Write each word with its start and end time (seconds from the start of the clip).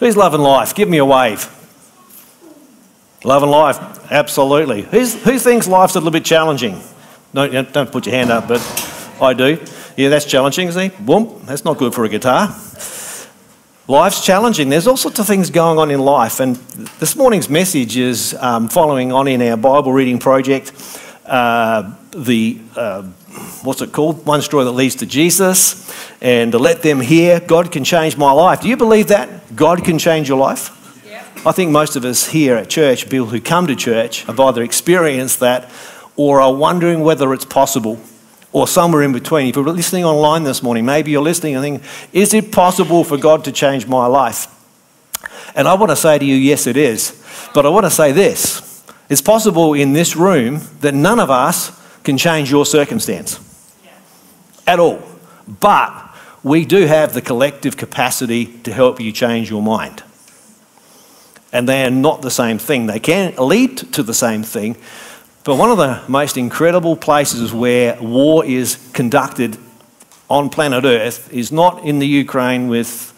Who's 0.00 0.16
loving 0.16 0.40
life? 0.40 0.74
Give 0.74 0.88
me 0.88 0.98
a 0.98 1.04
wave. 1.04 1.48
Loving 3.24 3.50
life, 3.50 3.78
absolutely. 4.10 4.82
Who's, 4.82 5.14
who 5.22 5.38
thinks 5.38 5.68
life's 5.68 5.94
a 5.94 5.98
little 5.98 6.10
bit 6.10 6.24
challenging? 6.24 6.80
No, 7.32 7.62
don't 7.62 7.90
put 7.90 8.06
your 8.06 8.14
hand 8.14 8.30
up, 8.30 8.48
but 8.48 8.60
I 9.20 9.32
do. 9.32 9.64
Yeah, 9.96 10.08
that's 10.08 10.24
challenging, 10.24 10.70
see? 10.72 10.88
Boom, 11.00 11.40
that's 11.44 11.64
not 11.64 11.78
good 11.78 11.94
for 11.94 12.04
a 12.04 12.08
guitar. 12.08 12.48
Life's 13.88 14.24
challenging. 14.24 14.68
There's 14.68 14.86
all 14.86 14.96
sorts 14.96 15.18
of 15.18 15.26
things 15.26 15.50
going 15.50 15.78
on 15.78 15.90
in 15.90 16.00
life. 16.00 16.40
And 16.40 16.56
this 16.98 17.14
morning's 17.14 17.48
message 17.48 17.96
is 17.96 18.34
um, 18.34 18.68
following 18.68 19.12
on 19.12 19.28
in 19.28 19.42
our 19.42 19.56
Bible 19.56 19.92
reading 19.92 20.18
project. 20.18 20.72
Uh, 21.26 21.94
the, 22.10 22.60
uh, 22.76 23.08
what's 23.62 23.82
it 23.82 23.92
called? 23.92 24.24
One 24.26 24.42
straw 24.42 24.64
that 24.64 24.72
leads 24.72 24.96
to 24.96 25.06
Jesus. 25.06 25.90
And 26.20 26.52
to 26.52 26.58
let 26.58 26.82
them 26.82 27.00
hear, 27.00 27.40
God 27.40 27.72
can 27.72 27.84
change 27.84 28.16
my 28.16 28.32
life. 28.32 28.60
Do 28.60 28.68
you 28.68 28.76
believe 28.76 29.08
that? 29.08 29.56
God 29.56 29.84
can 29.84 29.98
change 29.98 30.28
your 30.28 30.38
life? 30.38 31.02
Yeah. 31.06 31.24
I 31.44 31.52
think 31.52 31.70
most 31.70 31.96
of 31.96 32.04
us 32.04 32.28
here 32.28 32.56
at 32.56 32.70
church, 32.70 33.08
people 33.08 33.26
who 33.26 33.40
come 33.40 33.66
to 33.66 33.76
church, 33.76 34.24
have 34.24 34.38
either 34.38 34.62
experienced 34.62 35.40
that 35.40 35.70
or 36.16 36.40
are 36.40 36.54
wondering 36.54 37.00
whether 37.00 37.32
it's 37.32 37.44
possible 37.44 38.00
or 38.52 38.68
somewhere 38.68 39.02
in 39.02 39.12
between. 39.12 39.48
If 39.48 39.56
you're 39.56 39.64
listening 39.64 40.04
online 40.04 40.44
this 40.44 40.62
morning, 40.62 40.84
maybe 40.84 41.10
you're 41.10 41.22
listening 41.22 41.56
and 41.56 41.62
thinking, 41.62 41.88
is 42.12 42.34
it 42.34 42.52
possible 42.52 43.02
for 43.02 43.16
God 43.16 43.44
to 43.44 43.52
change 43.52 43.86
my 43.86 44.06
life? 44.06 44.46
And 45.54 45.66
I 45.66 45.74
want 45.74 45.90
to 45.90 45.96
say 45.96 46.18
to 46.18 46.24
you, 46.24 46.34
yes, 46.34 46.66
it 46.66 46.76
is. 46.76 47.18
But 47.54 47.66
I 47.66 47.68
want 47.70 47.86
to 47.86 47.90
say 47.90 48.12
this 48.12 48.84
it's 49.08 49.20
possible 49.20 49.74
in 49.74 49.92
this 49.92 50.16
room 50.16 50.60
that 50.80 50.94
none 50.94 51.20
of 51.20 51.30
us 51.30 51.78
can 52.02 52.18
change 52.18 52.50
your 52.50 52.66
circumstance 52.66 53.38
at 54.66 54.78
all. 54.78 55.02
But 55.60 56.14
we 56.42 56.64
do 56.64 56.86
have 56.86 57.14
the 57.14 57.22
collective 57.22 57.76
capacity 57.76 58.46
to 58.62 58.72
help 58.72 59.00
you 59.00 59.12
change 59.12 59.50
your 59.50 59.62
mind. 59.62 60.02
And 61.52 61.68
they 61.68 61.84
are 61.84 61.90
not 61.90 62.22
the 62.22 62.30
same 62.30 62.58
thing. 62.58 62.86
They 62.86 63.00
can 63.00 63.34
lead 63.36 63.76
to 63.92 64.02
the 64.02 64.14
same 64.14 64.42
thing, 64.42 64.76
but 65.44 65.56
one 65.56 65.70
of 65.70 65.76
the 65.76 66.02
most 66.08 66.36
incredible 66.36 66.96
places 66.96 67.52
where 67.52 68.00
war 68.00 68.44
is 68.44 68.90
conducted 68.92 69.58
on 70.30 70.48
planet 70.48 70.84
Earth 70.84 71.32
is 71.32 71.52
not 71.52 71.84
in 71.84 71.98
the 71.98 72.06
Ukraine 72.06 72.68
with 72.68 73.12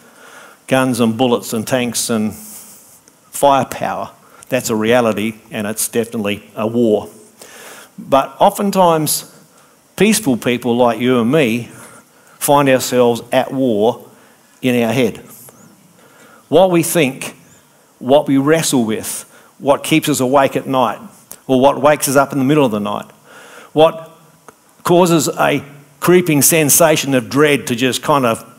guns 0.67 0.99
and 0.99 1.15
bullets 1.17 1.53
and 1.53 1.65
tanks 1.67 2.09
and 2.09 2.33
firepower. 2.33 4.11
That's 4.49 4.69
a 4.69 4.75
reality, 4.75 5.35
and 5.51 5.67
it's 5.67 5.87
definitely 5.87 6.49
a 6.55 6.67
war. 6.67 7.09
But 7.97 8.35
oftentimes, 8.39 9.31
peaceful 9.95 10.37
people 10.37 10.75
like 10.75 10.99
you 10.99 11.19
and 11.19 11.31
me 11.31 11.69
find 12.39 12.69
ourselves 12.69 13.21
at 13.31 13.53
war 13.53 14.07
in 14.61 14.81
our 14.83 14.93
head. 14.93 15.17
What 16.49 16.71
we 16.71 16.83
think, 16.83 17.35
what 17.99 18.27
we 18.27 18.37
wrestle 18.37 18.85
with, 18.85 19.23
what 19.57 19.83
keeps 19.83 20.09
us 20.09 20.19
awake 20.19 20.55
at 20.55 20.67
night, 20.67 20.99
or 21.47 21.59
what 21.59 21.81
wakes 21.81 22.07
us 22.07 22.15
up 22.15 22.33
in 22.33 22.39
the 22.39 22.45
middle 22.45 22.65
of 22.65 22.71
the 22.71 22.79
night? 22.79 23.09
What 23.73 24.11
causes 24.83 25.27
a 25.27 25.63
creeping 25.99 26.41
sensation 26.41 27.13
of 27.15 27.29
dread 27.29 27.67
to 27.67 27.75
just 27.75 28.03
kind 28.03 28.25
of 28.25 28.54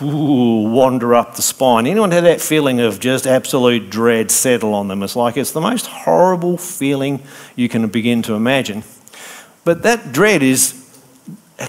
wander 0.00 1.14
up 1.14 1.36
the 1.36 1.42
spine? 1.42 1.86
Anyone 1.86 2.10
had 2.10 2.24
that 2.24 2.40
feeling 2.40 2.80
of 2.80 3.00
just 3.00 3.26
absolute 3.26 3.90
dread 3.90 4.30
settle 4.30 4.74
on 4.74 4.88
them? 4.88 5.02
It's 5.02 5.16
like 5.16 5.36
it's 5.36 5.52
the 5.52 5.60
most 5.60 5.86
horrible 5.86 6.56
feeling 6.56 7.22
you 7.56 7.68
can 7.68 7.88
begin 7.88 8.22
to 8.22 8.34
imagine. 8.34 8.84
But 9.64 9.82
that 9.82 10.12
dread 10.12 10.42
is 10.42 10.80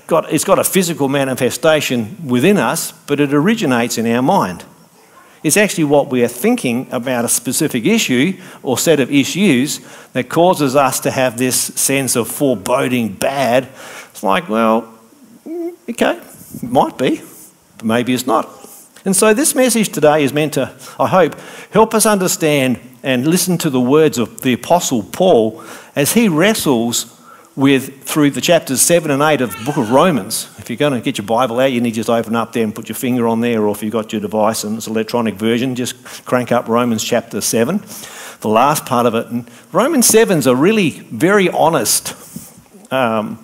got, 0.07 0.31
it's 0.31 0.43
got 0.43 0.59
a 0.59 0.63
physical 0.63 1.09
manifestation 1.09 2.27
within 2.27 2.57
us, 2.57 2.93
but 3.07 3.19
it 3.19 3.33
originates 3.33 3.97
in 3.97 4.07
our 4.07 4.21
mind. 4.21 4.63
It's 5.43 5.57
actually 5.57 5.85
what 5.85 6.09
we 6.09 6.23
are 6.23 6.27
thinking 6.27 6.88
about 6.91 7.25
a 7.25 7.29
specific 7.29 7.85
issue 7.85 8.39
or 8.61 8.77
set 8.77 8.99
of 8.99 9.11
issues 9.11 9.79
that 10.13 10.29
causes 10.29 10.75
us 10.75 10.99
to 11.01 11.11
have 11.11 11.38
this 11.38 11.59
sense 11.59 12.16
of 12.16 12.27
foreboding 12.27 13.13
bad. 13.13 13.67
It's 14.11 14.22
like, 14.22 14.47
well, 14.47 14.94
mm, 15.45 15.73
okay, 15.89 16.22
might 16.61 16.97
be, 16.97 17.22
but 17.81 17.88
maybe 17.88 18.14
it's 18.14 18.28
not. 18.28 18.47
And 19.03 19.16
so 19.16 19.34
this 19.34 19.56
message 19.56 19.90
today 19.90 20.24
is 20.24 20.31
meant 20.31 20.53
to, 20.53 20.75
I 21.00 21.08
hope, 21.08 21.36
help 21.72 21.96
us 21.96 22.06
understand 22.06 22.80
and 23.02 23.25
listen 23.25 23.58
to 23.59 23.72
the 23.72 23.80
words 23.80 24.19
of 24.19 24.42
the 24.42 24.53
Apostle 24.53 25.02
Paul 25.02 25.64
as 25.96 26.14
he 26.14 26.28
wrestles 26.28 27.18
with 27.56 28.03
through 28.03 28.30
the 28.30 28.42
chapters 28.42 28.80
7 28.80 29.09
and 29.09 29.22
8 29.22 29.42
of 29.42 29.58
the 29.58 29.66
book 29.66 29.78
of 29.78 29.90
Romans. 29.90 30.53
If 30.59 30.69
you're 30.69 30.78
going 30.78 30.94
to 30.94 31.02
get 31.02 31.18
your 31.18 31.25
Bible 31.25 31.59
out, 31.59 31.72
you 31.72 31.81
need 31.81 31.92
to 31.92 31.96
just 31.96 32.09
open 32.09 32.36
up 32.36 32.53
there 32.53 32.64
and 32.64 32.75
put 32.75 32.88
your 32.88 32.96
finger 32.96 33.28
on 33.28 33.42
there, 33.42 33.64
or 33.64 33.74
if 33.74 33.81
you've 33.81 33.92
got 33.92 34.13
your 34.13 34.22
device 34.22 34.63
and 34.63 34.78
it's 34.78 34.86
an 34.86 34.94
electronic 34.94 35.34
version, 35.34 35.75
just 35.75 36.25
crank 36.25 36.52
up 36.52 36.68
Romans 36.68 37.03
chapter 37.03 37.42
7, 37.42 37.84
the 38.42 38.50
last 38.50 38.86
part 38.86 39.08
of 39.08 39.16
it. 39.16 39.28
And 39.28 39.50
Romans 39.72 40.09
7's 40.09 40.46
a 40.46 40.56
really 40.56 40.92
very 40.92 41.50
honest 41.50 42.16
um, 42.94 43.44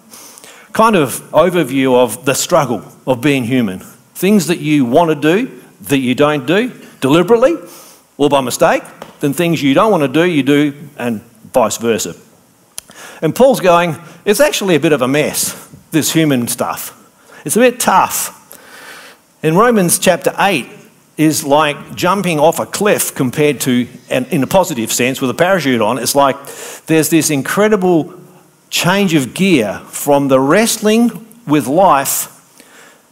kind 0.72 0.96
of 0.96 1.20
overview 1.32 1.96
of 1.96 2.26
the 2.26 2.36
struggle 2.36 2.84
of 3.08 3.22
being 3.22 3.44
human. 3.44 3.82
Things 4.18 4.48
that 4.48 4.58
you 4.58 4.84
want 4.84 5.12
to 5.12 5.16
do 5.16 5.62
that 5.82 6.00
you 6.00 6.16
don't 6.16 6.48
do 6.48 6.72
deliberately 7.02 7.54
or 8.18 8.30
by 8.30 8.42
mistake, 8.42 8.82
then 9.20 9.32
things 9.32 9.62
you 9.62 9.76
don't 9.76 9.92
want 9.92 10.02
to 10.02 10.08
do, 10.08 10.24
you 10.24 10.42
do, 10.42 10.74
and 10.98 11.22
vice 11.54 11.78
versa. 11.78 12.16
And 13.22 13.36
Paul's 13.36 13.60
going, 13.60 13.96
it's 14.26 14.40
actually 14.40 14.74
a 14.74 14.80
bit 14.80 14.92
of 14.92 15.04
a 15.04 15.08
mess, 15.08 15.70
this 15.92 16.14
human 16.14 16.48
stuff. 16.48 16.96
It's 17.46 17.58
a 17.58 17.60
bit 17.60 17.80
tough. 17.80 18.34
In 19.44 19.56
Romans 19.56 20.00
chapter 20.00 20.34
8 20.36 20.68
is 21.18 21.44
like 21.44 21.94
jumping 21.94 22.40
off 22.40 22.58
a 22.58 22.66
cliff 22.66 23.14
compared 23.14 23.62
to, 23.62 23.88
and 24.10 24.26
in 24.30 24.42
a 24.42 24.48
positive 24.48 24.92
sense, 24.92 25.22
with 25.22 25.30
a 25.30 25.36
parachute 25.36 25.80
on. 25.80 26.00
It's 26.00 26.16
like 26.16 26.38
there's 26.88 27.12
this 27.12 27.30
incredible 27.30 28.20
change 28.72 29.14
of 29.14 29.36
gear 29.36 29.80
from 29.90 30.28
the 30.28 30.40
wrestling 30.40 31.28
with 31.46 31.68
life 31.68 32.34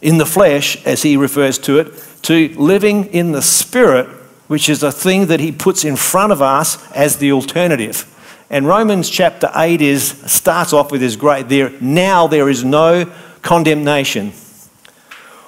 in 0.00 0.18
the 0.18 0.26
flesh, 0.26 0.84
as 0.84 1.02
he 1.02 1.16
refers 1.16 1.58
to 1.58 1.78
it, 1.78 1.92
to 2.22 2.48
living 2.56 3.06
in 3.06 3.32
the 3.32 3.42
spirit, 3.42 4.06
which 4.46 4.68
is 4.68 4.82
a 4.82 4.92
thing 4.92 5.26
that 5.26 5.40
he 5.40 5.50
puts 5.50 5.84
in 5.84 5.96
front 5.96 6.32
of 6.32 6.42
us 6.42 6.90
as 6.92 7.16
the 7.16 7.32
alternative. 7.32 8.12
And 8.48 8.66
Romans 8.66 9.10
chapter 9.10 9.50
8 9.54 9.80
is, 9.80 10.08
starts 10.30 10.72
off 10.72 10.92
with 10.92 11.00
this 11.00 11.16
great 11.16 11.48
there. 11.48 11.70
Now 11.80 12.26
there 12.26 12.48
is 12.48 12.62
no 12.62 13.10
condemnation 13.42 14.30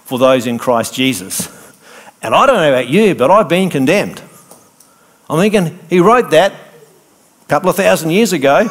for 0.04 0.18
those 0.18 0.46
in 0.46 0.58
Christ 0.58 0.94
Jesus. 0.94 1.48
And 2.22 2.34
I 2.34 2.46
don't 2.46 2.56
know 2.56 2.68
about 2.68 2.88
you, 2.88 3.14
but 3.14 3.30
I've 3.30 3.48
been 3.48 3.70
condemned. 3.70 4.20
I'm 5.30 5.38
thinking, 5.38 5.78
he 5.88 6.00
wrote 6.00 6.30
that 6.30 6.52
a 6.52 7.46
couple 7.46 7.70
of 7.70 7.76
thousand 7.76 8.10
years 8.10 8.32
ago. 8.32 8.68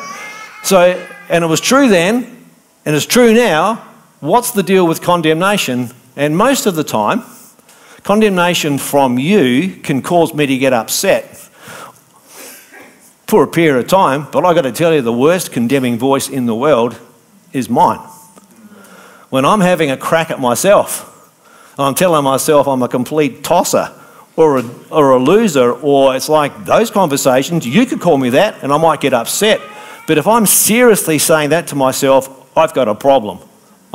So, 0.64 1.08
and 1.30 1.44
it 1.44 1.48
was 1.48 1.62
true 1.62 1.88
then, 1.88 2.46
and 2.86 2.96
it's 2.96 3.06
true 3.06 3.34
now. 3.34 3.87
What's 4.20 4.50
the 4.50 4.64
deal 4.64 4.88
with 4.88 5.02
condemnation? 5.04 5.92
And 6.16 6.36
most 6.36 6.66
of 6.66 6.76
the 6.76 6.84
time, 6.84 7.22
condemnation 8.02 8.80
from 8.80 9.20
you 9.20 9.76
can 9.76 10.02
cause 10.02 10.34
me 10.34 10.48
to 10.48 10.58
get 10.58 10.74
upset 10.74 11.36
for 13.28 13.44
a 13.44 13.48
period 13.48 13.78
of 13.78 13.88
time, 13.88 14.28
but 14.32 14.44
I've 14.44 14.56
got 14.56 14.64
to 14.64 14.72
tell 14.72 14.92
you, 14.92 15.04
the 15.04 15.14
worst 15.14 15.52
condemning 15.52 16.00
voice 16.00 16.30
in 16.30 16.48
the 16.48 16.56
world 16.56 16.98
is 17.54 17.70
mine. 17.70 18.00
When 19.30 19.46
I'm 19.46 19.60
having 19.60 19.92
a 19.92 19.98
crack 19.98 20.32
at 20.32 20.40
myself, 20.40 21.14
I'm 21.78 21.94
telling 21.94 22.24
myself 22.24 22.68
I'm 22.68 22.82
a 22.82 22.88
complete 22.88 23.44
tosser 23.44 23.94
or 24.36 24.60
a, 24.60 24.70
or 24.90 25.12
a 25.12 25.20
loser, 25.20 25.74
or 25.74 26.16
it's 26.16 26.30
like 26.30 26.66
those 26.66 26.90
conversations, 26.90 27.68
you 27.68 27.86
could 27.86 28.00
call 28.00 28.18
me 28.18 28.32
that 28.32 28.64
and 28.64 28.74
I 28.74 28.78
might 28.78 29.00
get 29.00 29.14
upset. 29.14 29.62
But 30.08 30.18
if 30.18 30.26
I'm 30.26 30.48
seriously 30.48 31.20
saying 31.20 31.50
that 31.52 31.68
to 31.68 31.76
myself, 31.76 32.58
I've 32.58 32.74
got 32.74 32.88
a 32.88 32.96
problem. 32.96 33.47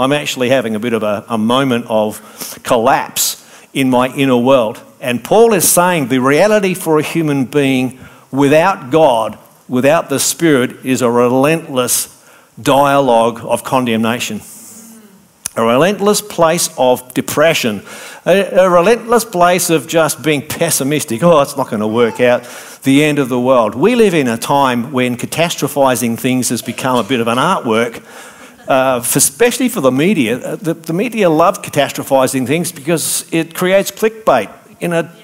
I'm 0.03 0.13
actually 0.13 0.51
having 0.51 0.75
a 0.75 0.81
bit 0.81 0.93
of 0.93 1.03
a, 1.03 1.25
a 1.29 1.39
moment 1.39 1.87
of 1.89 2.61
collapse 2.63 3.39
in 3.73 3.89
my 3.89 4.09
inner 4.15 4.37
world. 4.37 4.83
And 5.01 5.25
Paul 5.25 5.55
is 5.55 5.69
saying 5.69 6.09
the 6.09 6.19
reality 6.19 6.75
for 6.75 6.99
a 6.99 7.03
human 7.03 7.45
being 7.47 7.99
without 8.31 8.91
God, 8.91 9.39
without 9.69 10.09
the 10.09 10.19
Spirit, 10.19 10.85
is 10.85 11.03
a 11.03 11.11
relentless 11.11 12.09
dialogue 12.61 13.41
of 13.43 13.65
condemnation. 13.65 14.41
A 15.55 15.63
relentless 15.63 16.23
place 16.23 16.71
of 16.79 17.13
depression, 17.13 17.83
a, 18.25 18.43
a 18.65 18.71
relentless 18.71 19.25
place 19.25 19.69
of 19.69 19.87
just 19.87 20.23
being 20.23 20.47
pessimistic. 20.47 21.23
Oh, 21.23 21.41
it's 21.43 21.57
not 21.59 21.69
going 21.69 21.81
to 21.81 21.87
work 21.87 22.21
out. 22.21 22.49
The 22.85 23.05
end 23.05 23.19
of 23.19 23.29
the 23.29 23.39
world. 23.39 23.75
We 23.75 23.95
live 23.95 24.15
in 24.15 24.29
a 24.29 24.39
time 24.39 24.93
when 24.93 25.17
catastrophizing 25.17 26.19
things 26.19 26.49
has 26.49 26.63
become 26.63 26.97
a 26.97 27.07
bit 27.07 27.21
of 27.21 27.29
an 27.29 27.39
artwork, 27.39 28.03
uh, 28.69 29.01
for, 29.01 29.19
especially 29.19 29.69
for 29.69 29.81
the 29.81 29.93
media. 29.93 30.39
Uh, 30.39 30.57
the, 30.57 30.75
the 30.75 30.93
media 30.93 31.29
love 31.29 31.63
catastrophizing 31.63 32.47
things 32.47 32.73
because 32.73 33.27
it 33.33 33.55
creates 33.55 33.91
clickbait 33.91 34.51
in 34.81 34.93
a 34.93 35.15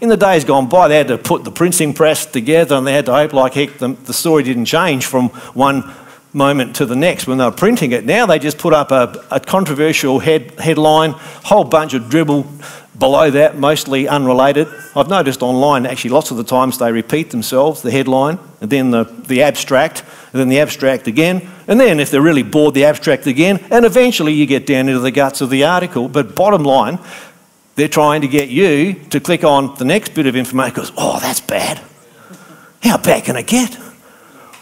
in 0.00 0.08
the 0.08 0.16
days 0.16 0.44
gone 0.44 0.68
by, 0.68 0.88
they 0.88 0.96
had 0.96 1.08
to 1.08 1.18
put 1.18 1.44
the 1.44 1.52
printing 1.52 1.94
press 1.94 2.26
together 2.26 2.74
and 2.74 2.84
they 2.84 2.92
had 2.92 3.06
to 3.06 3.12
hope 3.12 3.32
like 3.32 3.54
heck 3.54 3.78
the, 3.78 3.88
the 3.88 4.12
story 4.12 4.42
didn't 4.42 4.64
change 4.64 5.06
from 5.06 5.28
one 5.54 5.94
moment 6.32 6.74
to 6.76 6.86
the 6.86 6.96
next 6.96 7.26
when 7.26 7.38
they 7.38 7.44
were 7.44 7.52
printing 7.52 7.92
it. 7.92 8.04
Now 8.04 8.26
they 8.26 8.40
just 8.40 8.58
put 8.58 8.72
up 8.72 8.90
a, 8.90 9.24
a 9.30 9.38
controversial 9.38 10.18
head, 10.18 10.58
headline, 10.58 11.12
whole 11.12 11.64
bunch 11.64 11.94
of 11.94 12.10
dribble, 12.10 12.46
Below 12.98 13.30
that, 13.32 13.58
mostly 13.58 14.08
unrelated. 14.08 14.68
I've 14.94 15.08
noticed 15.08 15.42
online, 15.42 15.84
actually, 15.84 16.10
lots 16.10 16.30
of 16.30 16.38
the 16.38 16.44
times 16.44 16.78
they 16.78 16.90
repeat 16.90 17.30
themselves 17.30 17.82
the 17.82 17.90
headline, 17.90 18.38
and 18.62 18.70
then 18.70 18.90
the, 18.90 19.04
the 19.04 19.42
abstract, 19.42 20.02
then 20.38 20.48
the 20.48 20.60
abstract 20.60 21.06
again, 21.06 21.48
and 21.68 21.78
then 21.80 22.00
if 22.00 22.10
they're 22.10 22.22
really 22.22 22.42
bored, 22.42 22.74
the 22.74 22.84
abstract 22.84 23.26
again, 23.26 23.64
and 23.70 23.84
eventually 23.84 24.32
you 24.32 24.46
get 24.46 24.66
down 24.66 24.88
into 24.88 25.00
the 25.00 25.10
guts 25.10 25.40
of 25.40 25.50
the 25.50 25.64
article. 25.64 26.08
But 26.08 26.34
bottom 26.34 26.62
line, 26.62 26.98
they're 27.76 27.88
trying 27.88 28.22
to 28.22 28.28
get 28.28 28.48
you 28.48 28.94
to 29.10 29.20
click 29.20 29.44
on 29.44 29.74
the 29.76 29.84
next 29.84 30.14
bit 30.14 30.26
of 30.26 30.34
information 30.34 30.74
because, 30.74 30.92
oh, 30.96 31.20
that's 31.20 31.40
bad. 31.40 31.80
How 32.82 32.96
bad 32.98 33.24
can 33.24 33.36
it 33.36 33.46
get? 33.46 33.78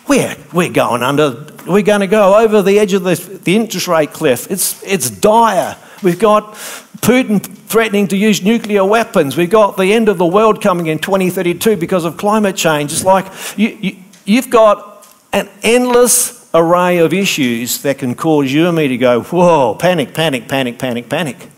We're, 0.08 0.36
we're 0.52 0.72
going 0.72 1.02
under, 1.02 1.46
we're 1.66 1.82
going 1.82 2.00
to 2.00 2.06
go 2.06 2.38
over 2.38 2.60
the 2.60 2.78
edge 2.78 2.92
of 2.92 3.04
the, 3.04 3.14
the 3.44 3.56
interest 3.56 3.88
rate 3.88 4.12
cliff. 4.12 4.50
It's, 4.50 4.82
it's 4.82 5.08
dire. 5.08 5.76
We've 6.02 6.18
got 6.18 6.54
Putin 7.00 7.42
threatening 7.42 8.08
to 8.08 8.16
use 8.16 8.42
nuclear 8.42 8.84
weapons. 8.84 9.36
We've 9.36 9.50
got 9.50 9.76
the 9.76 9.92
end 9.92 10.08
of 10.08 10.18
the 10.18 10.26
world 10.26 10.60
coming 10.62 10.86
in 10.86 10.98
2032 10.98 11.76
because 11.76 12.04
of 12.04 12.16
climate 12.16 12.56
change. 12.56 12.92
It's 12.92 13.04
like 13.04 13.26
you, 13.56 13.68
you, 13.80 13.96
you've 14.24 14.50
got 14.50 14.93
an 15.34 15.50
endless 15.64 16.48
array 16.54 16.98
of 16.98 17.12
issues 17.12 17.82
that 17.82 17.98
can 17.98 18.14
cause 18.14 18.52
you 18.52 18.68
and 18.68 18.76
me 18.76 18.86
to 18.86 18.96
go, 18.96 19.20
whoa, 19.20 19.74
panic, 19.74 20.14
panic, 20.14 20.48
panic, 20.48 20.78
panic, 20.78 21.08
panic. 21.08 21.48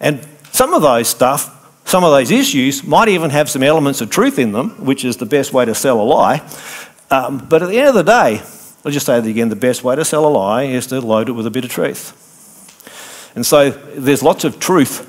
And 0.00 0.26
some 0.50 0.72
of 0.72 0.80
those 0.80 1.08
stuff, 1.08 1.70
some 1.86 2.02
of 2.02 2.10
those 2.10 2.30
issues 2.30 2.82
might 2.82 3.08
even 3.08 3.28
have 3.28 3.50
some 3.50 3.62
elements 3.62 4.00
of 4.00 4.08
truth 4.08 4.38
in 4.38 4.52
them, 4.52 4.70
which 4.86 5.04
is 5.04 5.18
the 5.18 5.26
best 5.26 5.52
way 5.52 5.66
to 5.66 5.74
sell 5.74 6.00
a 6.00 6.02
lie. 6.02 6.42
Um, 7.10 7.46
but 7.46 7.62
at 7.62 7.68
the 7.68 7.78
end 7.78 7.88
of 7.88 7.94
the 7.94 8.02
day, 8.04 8.40
I'll 8.84 8.90
just 8.90 9.04
say 9.04 9.18
it 9.18 9.26
again 9.26 9.50
the 9.50 9.54
best 9.54 9.84
way 9.84 9.94
to 9.94 10.04
sell 10.04 10.26
a 10.26 10.32
lie 10.32 10.62
is 10.62 10.86
to 10.88 11.00
load 11.00 11.28
it 11.28 11.32
with 11.32 11.46
a 11.46 11.50
bit 11.50 11.64
of 11.64 11.70
truth. 11.70 12.18
And 13.36 13.44
so 13.44 13.70
there's 13.70 14.22
lots 14.22 14.44
of 14.44 14.58
truth 14.58 15.08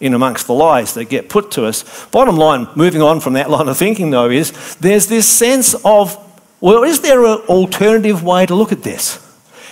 in 0.00 0.14
amongst 0.14 0.46
the 0.46 0.54
lies 0.54 0.94
that 0.94 1.04
get 1.10 1.28
put 1.28 1.50
to 1.52 1.66
us. 1.66 2.06
Bottom 2.06 2.36
line, 2.36 2.66
moving 2.74 3.02
on 3.02 3.20
from 3.20 3.34
that 3.34 3.50
line 3.50 3.68
of 3.68 3.76
thinking 3.76 4.10
though, 4.10 4.30
is 4.30 4.76
there's 4.76 5.06
this 5.06 5.28
sense 5.28 5.74
of, 5.84 6.16
well, 6.60 6.82
is 6.82 7.00
there 7.00 7.24
an 7.24 7.38
alternative 7.48 8.22
way 8.22 8.46
to 8.46 8.54
look 8.54 8.72
at 8.72 8.82
this? 8.82 9.26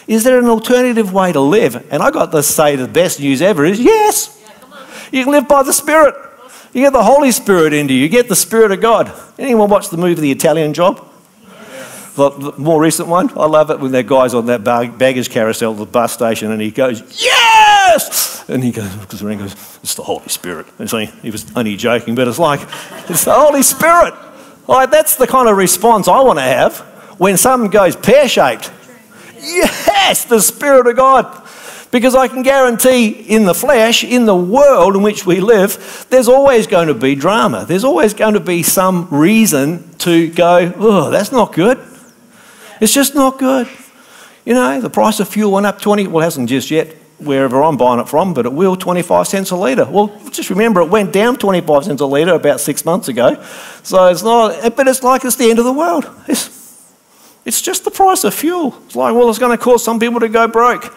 Is 0.07 0.25
there 0.25 0.39
an 0.39 0.47
alternative 0.47 1.13
way 1.13 1.33
to 1.33 1.41
live? 1.41 1.87
And 1.91 2.03
I 2.03 2.11
got 2.11 2.33
to 2.33 2.43
say 2.43 2.77
the 2.77 2.89
best 2.89 3.21
news 3.21 3.43
ever 3.43 3.65
is 3.65 3.81
yes. 3.81 4.35
You 5.13 5.25
can 5.25 5.33
live 5.33 5.49
by 5.49 5.63
the 5.63 5.73
Spirit. 5.73 6.15
You 6.73 6.83
get 6.83 6.93
the 6.93 7.03
Holy 7.03 7.31
Spirit 7.33 7.73
into 7.73 7.95
you. 7.95 8.03
You 8.03 8.09
get 8.09 8.29
the 8.29 8.37
Spirit 8.37 8.73
of 8.73 8.81
God. 8.81 9.13
Anyone 9.39 9.71
watch 9.71 9.89
the 9.89 9.97
movie 9.97 10.21
The 10.21 10.31
Italian 10.31 10.75
Job? 10.75 11.05
The 12.15 12.53
more 12.59 12.81
recent 12.81 13.09
one. 13.09 13.31
I 13.39 13.47
love 13.47 13.71
it 13.71 13.81
when 13.81 13.93
that 13.93 14.07
guy's 14.07 14.35
on 14.35 14.47
that 14.47 14.65
baggage 14.65 15.31
carousel 15.31 15.73
at 15.73 15.79
the 15.79 15.87
bus 15.87 16.13
station 16.13 16.51
and 16.51 16.61
he 16.61 16.71
goes, 16.71 17.01
Yes! 17.89 18.45
And 18.49 18.63
he 18.63 18.71
goes, 18.71 18.95
because 18.97 19.23
Ring 19.23 19.39
goes, 19.39 19.53
It's 19.83 19.95
the 19.95 20.03
Holy 20.03 20.29
Spirit. 20.29 20.67
And 20.79 20.91
he 21.23 21.31
was 21.31 21.47
only 21.57 21.77
joking, 21.77 22.15
but 22.15 22.29
it's 22.29 22.39
like, 22.39 22.61
It's 23.09 23.25
the 23.25 23.33
Holy 23.33 23.63
Spirit. 23.63 24.15
Like, 24.67 24.91
that's 24.91 25.17
the 25.17 25.27
kind 25.27 25.49
of 25.49 25.57
response 25.57 26.09
I 26.09 26.21
want 26.21 26.39
to 26.39 26.43
have 26.43 26.79
when 27.19 27.37
something 27.37 27.71
goes 27.71 27.97
pear 27.97 28.29
shaped. 28.29 28.71
Yes, 29.41 30.25
the 30.25 30.41
Spirit 30.41 30.87
of 30.87 30.97
God. 30.97 31.45
Because 31.91 32.15
I 32.15 32.29
can 32.29 32.43
guarantee 32.43 33.09
in 33.09 33.47
the 33.47 33.55
flesh, 33.55 34.05
in 34.05 34.27
the 34.27 34.37
world 34.37 34.95
in 34.95 35.03
which 35.03 35.25
we 35.25 35.41
live, 35.41 36.07
there's 36.11 36.29
always 36.29 36.67
going 36.67 36.89
to 36.89 36.95
be 36.95 37.15
drama. 37.15 37.65
There's 37.65 37.85
always 37.85 38.13
going 38.13 38.35
to 38.35 38.41
be 38.41 38.63
some 38.63 39.09
reason 39.11 39.89
to 40.01 40.31
go, 40.31 40.75
oh, 40.77 41.09
that's 41.09 41.33
not 41.33 41.55
good. 41.55 41.79
It's 42.83 42.93
just 42.93 43.15
not 43.15 43.39
good. 43.39 43.69
You 44.45 44.53
know, 44.53 44.83
the 44.83 44.91
price 44.91 45.19
of 45.19 45.29
fuel 45.29 45.53
went 45.53 45.65
up 45.65 45.81
20, 45.81 46.09
well, 46.09 46.21
it 46.21 46.25
hasn't 46.25 46.51
just 46.51 46.71
yet 46.71 46.95
wherever 47.19 47.63
I'm 47.63 47.77
buying 47.77 48.01
it 48.01 48.09
from, 48.09 48.33
but 48.33 48.47
it 48.47 48.53
will 48.53 48.77
25 48.77 49.27
cents 49.27 49.51
a 49.51 49.57
litre. 49.57 49.85
Well, 49.85 50.09
just 50.31 50.51
remember 50.51 50.81
it 50.81 50.89
went 50.89 51.13
down 51.13 51.37
25 51.37 51.85
cents 51.85 52.01
a 52.01 52.07
litre 52.07 52.35
about 52.35 52.61
six 52.61 52.85
months 52.85 53.09
ago. 53.09 53.43
So 53.83 54.07
it's 54.07 54.23
not, 54.23 54.77
but 54.77 54.87
it's 54.87 55.03
like 55.03 55.25
it's 55.25 55.37
the 55.37 55.51
end 55.51 55.59
of 55.59 55.65
the 55.65 55.73
world. 55.73 56.09
It's, 56.29 56.57
it's 57.45 57.63
just 57.63 57.85
the 57.85 57.91
price 57.91 58.25
of 58.25 58.35
fuel. 58.35 58.77
It's 58.87 58.95
like, 58.95 59.15
well, 59.15 59.31
it's 59.31 59.39
going 59.39 59.57
to 59.57 59.63
cause 59.63 59.83
some 59.83 59.99
people 59.99 60.21
to 60.21 60.29
go 60.29 60.47
broke. 60.47 60.95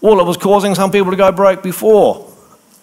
Well, 0.00 0.20
it 0.20 0.24
was 0.24 0.36
causing 0.36 0.74
some 0.74 0.90
people 0.90 1.10
to 1.10 1.16
go 1.16 1.30
broke 1.32 1.62
before. 1.62 2.32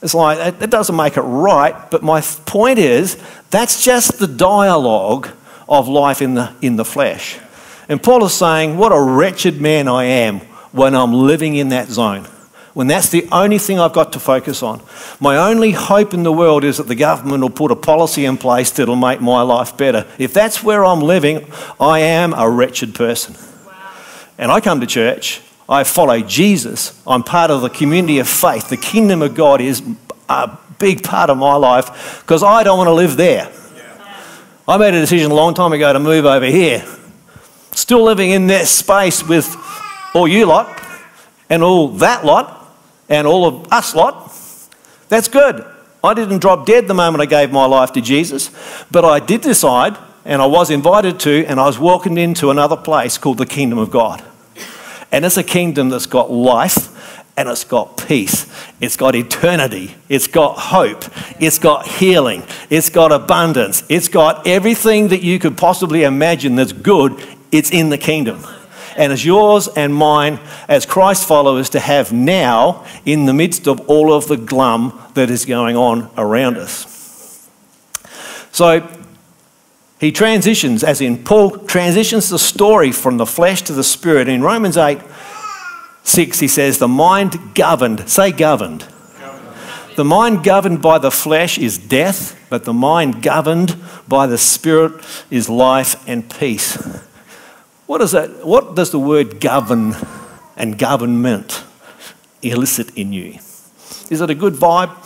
It's 0.01 0.13
like, 0.13 0.62
it 0.62 0.69
doesn't 0.69 0.95
make 0.95 1.18
it 1.18 1.21
right, 1.21 1.89
but 1.89 2.04
my 2.04 2.21
point 2.45 2.77
is 2.77 3.18
that's 3.50 3.83
just 3.83 4.19
the 4.19 4.27
dialogue 4.27 5.30
of 5.68 5.88
life 5.88 6.21
in 6.21 6.33
the, 6.33 6.54
in 6.62 6.75
the 6.75 6.86
flesh. 6.86 7.39
And 7.89 8.01
Paul 8.01 8.24
is 8.25 8.33
saying, 8.33 8.77
What 8.77 8.92
a 8.92 9.01
wretched 9.01 9.62
man 9.62 9.88
I 9.88 10.06
am 10.06 10.39
when 10.71 10.95
I'm 10.95 11.13
living 11.13 11.56
in 11.56 11.69
that 11.69 11.88
zone. 11.88 12.27
When 12.74 12.88
that's 12.88 13.10
the 13.10 13.28
only 13.31 13.60
thing 13.60 13.80
I've 13.80 13.94
got 13.94 14.14
to 14.14 14.20
focus 14.20 14.64
on. 14.64 14.81
My 15.20 15.38
only 15.38 15.72
hope 15.72 16.14
in 16.14 16.24
the 16.24 16.31
world 16.31 16.64
is 16.64 16.78
that 16.78 16.88
the 16.88 16.96
government 16.96 17.42
will 17.42 17.52
put 17.52 17.72
a 17.72 17.75
policy 17.75 18.25
in 18.25 18.38
place 18.38 18.72
that'll 18.72 18.96
make 18.96 19.22
my 19.22 19.42
life 19.44 19.78
better. 19.78 20.08
If 20.18 20.34
that's 20.34 20.64
where 20.64 20.84
I'm 20.84 21.02
living, 21.02 21.46
I 21.80 22.00
am 22.00 22.34
a 22.34 22.50
wretched 22.50 22.96
person. 22.96 23.36
And 24.40 24.52
I 24.52 24.60
come 24.60 24.80
to 24.80 24.88
church 24.88 25.42
I 25.68 25.84
follow 25.84 26.20
Jesus. 26.20 27.02
I'm 27.08 27.24
part 27.24 27.50
of 27.50 27.62
the 27.62 27.70
community 27.70 28.20
of 28.20 28.28
faith. 28.28 28.70
The 28.70 28.78
kingdom 28.78 29.22
of 29.22 29.34
God 29.34 29.62
is 29.62 29.81
a 30.28 30.58
big 30.78 31.04
part 31.04 31.30
of 31.30 31.38
my 31.38 31.56
life 31.56 32.22
because 32.22 32.44
I 32.44 32.64
don't 32.64 32.78
want 32.78 32.90
to 32.90 32.94
live 32.94 33.16
there. 33.18 33.52
I 34.68 34.78
made 34.78 34.94
a 34.94 35.00
decision 35.00 35.31
a 35.31 35.34
long 35.34 35.54
time 35.54 35.74
ago 35.74 35.92
to 35.92 36.00
move 36.00 36.25
over 36.25 36.46
here. 36.46 36.86
Still 37.72 38.04
living 38.04 38.31
in 38.31 38.48
that 38.48 38.68
space 38.68 39.24
with 39.24 39.56
all 40.14 40.28
you 40.28 40.46
lot 40.46 40.81
and 41.50 41.64
all 41.64 41.90
that 41.90 42.24
lot 42.25 42.62
and 43.09 43.27
all 43.27 43.45
of 43.45 43.71
us 43.71 43.95
lot. 43.95 44.31
That's 45.09 45.27
good. 45.27 45.65
I 46.03 46.13
didn't 46.13 46.39
drop 46.39 46.65
dead 46.65 46.88
the 46.88 46.94
moment 46.94 47.21
I 47.21 47.25
gave 47.25 47.51
my 47.51 47.65
life 47.65 47.94
to 47.94 48.01
Jesus, 48.01 48.51
but 48.91 49.05
I 49.05 49.19
did 49.19 49.41
decide 49.41 49.97
and 50.25 50.41
I 50.41 50.45
was 50.45 50.69
invited 50.69 51.19
to, 51.21 51.45
and 51.45 51.59
I 51.59 51.65
was 51.65 51.77
welcomed 51.77 52.17
into 52.17 52.50
another 52.50 52.77
place 52.77 53.17
called 53.17 53.38
the 53.38 53.45
kingdom 53.45 53.77
of 53.77 53.91
God. 53.91 54.23
And 55.11 55.25
it's 55.25 55.38
a 55.38 55.44
kingdom 55.44 55.89
that's 55.89 56.05
got 56.05 56.31
life 56.31 56.89
and 57.35 57.50
it's 57.50 57.63
got 57.63 57.97
peace. 57.97 58.47
It's 58.79 58.95
got 58.95 59.15
eternity. 59.15 59.95
It's 60.07 60.27
got 60.27 60.57
hope. 60.57 61.05
It's 61.39 61.59
got 61.59 61.88
healing. 61.88 62.44
It's 62.69 62.89
got 62.89 63.11
abundance. 63.11 63.83
It's 63.89 64.07
got 64.07 64.47
everything 64.47 65.09
that 65.09 65.23
you 65.23 65.39
could 65.39 65.57
possibly 65.57 66.03
imagine 66.03 66.55
that's 66.55 66.73
good. 66.73 67.21
It's 67.51 67.71
in 67.71 67.89
the 67.89 67.97
kingdom. 67.97 68.44
And 68.95 69.12
it's 69.12 69.25
yours 69.25 69.68
and 69.68 69.94
mine 69.94 70.40
as 70.68 70.86
Christ 70.86 71.28
followers 71.28 71.69
to 71.72 71.80
have 71.80 72.12
now 72.12 72.86
in 73.06 73.25
the 73.25 73.34
midst 73.34 73.68
of 73.68 73.80
all 73.90 74.13
of 74.13 74.28
the 74.28 74.38
glum 74.38 75.00
that 75.13 75.30
is 75.30 75.45
going 75.45 75.75
on 75.75 76.10
around 76.18 76.57
us. 76.57 77.50
So 78.51 78.88
he 80.00 80.12
transitions, 80.12 80.84
as 80.84 81.01
in 81.01 81.24
Paul 81.24 81.51
transitions 81.60 82.29
the 82.29 82.38
story 82.38 82.91
from 82.91 83.17
the 83.17 83.25
flesh 83.25 83.62
to 83.63 83.74
the 83.74 83.84
spirit. 83.84 84.27
In 84.27 84.41
Romans 84.41 84.77
8 84.77 85.00
6, 86.03 86.39
he 86.39 86.48
says, 86.48 86.77
The 86.77 86.88
mind 86.88 87.56
governed, 87.56 88.10
say 88.10 88.32
governed. 88.32 88.86
The 89.96 90.03
mind 90.03 90.44
governed 90.44 90.82
by 90.82 90.98
the 90.98 91.12
flesh 91.12 91.58
is 91.58 91.77
death, 91.77 92.38
but 92.50 92.65
the 92.65 92.74
mind 92.74 93.22
governed 93.22 93.77
by 94.08 94.27
the 94.27 94.38
spirit 94.38 95.03
is 95.29 95.50
life 95.50 96.03
and 96.08 96.29
peace. 96.29 96.77
What, 97.93 98.01
is 98.01 98.13
that, 98.13 98.43
what 98.43 98.73
does 98.73 98.89
the 98.89 98.97
word 98.97 99.39
govern 99.39 99.95
and 100.57 100.79
government 100.79 101.63
elicit 102.41 102.97
in 102.97 103.13
you? 103.13 103.38
Is 104.09 104.19
it 104.19 104.31
a 104.31 104.33
good 104.33 104.55
vibe? 104.55 105.00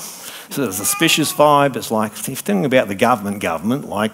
Is 0.49 0.57
it 0.57 0.69
a 0.69 0.71
suspicious 0.71 1.33
vibe? 1.33 1.75
It's 1.75 1.91
like, 1.91 2.13
if 2.13 2.29
you 2.29 2.37
think 2.37 2.65
about 2.65 2.87
the 2.87 2.95
government, 2.95 3.41
government, 3.41 3.89
like 3.89 4.13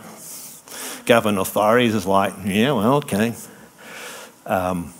government 1.05 1.37
authorities 1.37 1.93
is 1.93 2.07
like, 2.07 2.33
yeah, 2.43 2.71
well, 2.71 2.95
okay. 2.95 3.35
Um, 4.47 4.91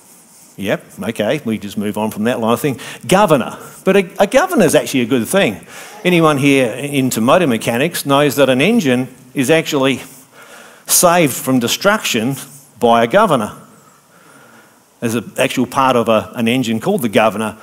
yep, 0.55 0.85
okay, 1.01 1.41
we 1.43 1.57
just 1.57 1.75
move 1.75 1.97
on 1.97 2.11
from 2.11 2.25
that 2.25 2.39
line 2.39 2.53
of 2.53 2.59
thing. 2.59 2.79
Governor, 3.07 3.57
but 3.85 3.95
a, 3.95 4.21
a 4.21 4.27
governor 4.27 4.65
is 4.65 4.75
actually 4.75 5.01
a 5.01 5.07
good 5.07 5.27
thing. 5.27 5.65
Anyone 6.03 6.37
here 6.37 6.71
into 6.71 7.21
motor 7.21 7.47
mechanics 7.47 8.05
knows 8.05 8.35
that 8.35 8.49
an 8.49 8.61
engine 8.61 9.07
is 9.33 9.49
actually 9.49 10.03
saved 10.85 11.33
from 11.33 11.57
destruction 11.57 12.35
by 12.79 13.03
a 13.03 13.07
governor. 13.07 13.61
There's 15.03 15.15
an 15.15 15.33
actual 15.37 15.65
part 15.65 15.97
of 15.97 16.07
a, 16.07 16.31
an 16.33 16.47
engine 16.47 16.79
called 16.79 17.01
the 17.01 17.09
governor. 17.09 17.57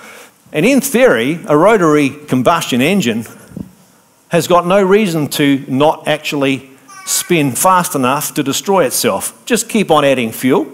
And 0.52 0.66
in 0.66 0.82
theory, 0.82 1.40
a 1.46 1.56
rotary 1.56 2.10
combustion 2.10 2.82
engine 2.82 3.24
has 4.28 4.46
got 4.46 4.66
no 4.66 4.82
reason 4.82 5.26
to 5.28 5.64
not 5.66 6.06
actually 6.06 6.68
spin 7.06 7.52
fast 7.52 7.94
enough 7.94 8.34
to 8.34 8.42
destroy 8.42 8.84
itself. 8.84 9.42
Just 9.46 9.70
keep 9.70 9.90
on 9.90 10.04
adding 10.04 10.32
fuel 10.32 10.70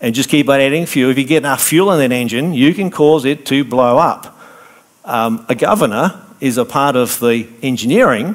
and 0.00 0.14
just 0.14 0.28
keep 0.28 0.48
on 0.48 0.60
adding 0.60 0.86
fuel. 0.86 1.10
If 1.10 1.18
you 1.18 1.24
get 1.24 1.38
enough 1.38 1.64
fuel 1.64 1.90
in 1.90 1.98
that 1.98 2.14
engine, 2.14 2.54
you 2.54 2.72
can 2.72 2.88
cause 2.88 3.24
it 3.24 3.44
to 3.46 3.64
blow 3.64 3.98
up. 3.98 4.38
Um, 5.04 5.44
a 5.48 5.56
governor 5.56 6.22
is 6.40 6.56
a 6.56 6.64
part 6.64 6.94
of 6.94 7.18
the 7.18 7.48
engineering 7.64 8.34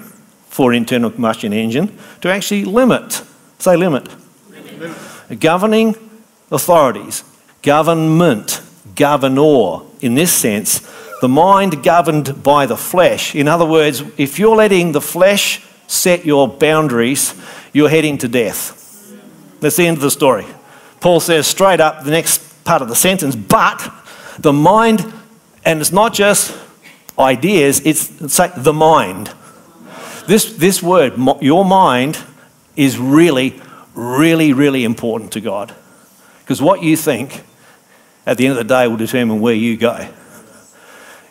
for 0.49 0.73
internal 0.73 1.09
combustion 1.09 1.53
engine 1.53 1.97
to 2.19 2.27
actually 2.27 2.65
limit, 2.65 3.23
say 3.59 3.77
limit, 3.77 4.09
limit. 4.49 5.39
governing 5.39 5.95
authorities, 6.51 7.23
government, 7.61 8.61
governor, 8.95 9.81
in 10.01 10.15
this 10.15 10.31
sense, 10.31 10.81
The 11.21 11.29
mind 11.29 11.83
governed 11.83 12.41
by 12.41 12.65
the 12.65 12.75
flesh. 12.75 13.35
In 13.35 13.47
other 13.47 13.65
words, 13.65 14.03
if 14.17 14.39
you're 14.39 14.55
letting 14.55 14.91
the 14.91 15.01
flesh 15.01 15.63
set 15.85 16.25
your 16.25 16.47
boundaries, 16.47 17.35
you're 17.73 17.89
heading 17.89 18.17
to 18.19 18.27
death. 18.27 18.77
That's 19.59 19.75
the 19.75 19.85
end 19.85 19.97
of 19.97 20.01
the 20.01 20.09
story. 20.09 20.47
Paul 20.99 21.19
says 21.19 21.45
straight 21.45 21.79
up 21.79 22.03
the 22.03 22.09
next 22.09 22.63
part 22.63 22.81
of 22.81 22.89
the 22.89 22.95
sentence, 22.95 23.35
but 23.35 23.87
the 24.39 24.51
mind, 24.51 25.13
and 25.63 25.79
it's 25.79 25.91
not 25.91 26.15
just 26.15 26.57
ideas, 27.19 27.81
it's, 27.85 28.07
the 28.07 28.73
mind. 28.73 29.31
This, 30.25 30.53
this 30.55 30.81
word, 30.81 31.13
your 31.39 31.63
mind, 31.63 32.17
is 32.75 32.97
really, 32.97 33.61
really, 33.93 34.53
really 34.53 34.83
important 34.83 35.33
to 35.33 35.41
God. 35.41 35.75
Because 36.39 36.63
what 36.63 36.81
you 36.81 36.97
think 36.97 37.43
at 38.25 38.37
the 38.37 38.45
end 38.45 38.57
of 38.57 38.57
the 38.57 38.73
day 38.73 38.87
will 38.87 38.97
determine 38.97 39.39
where 39.41 39.53
you 39.53 39.77
go. 39.77 40.07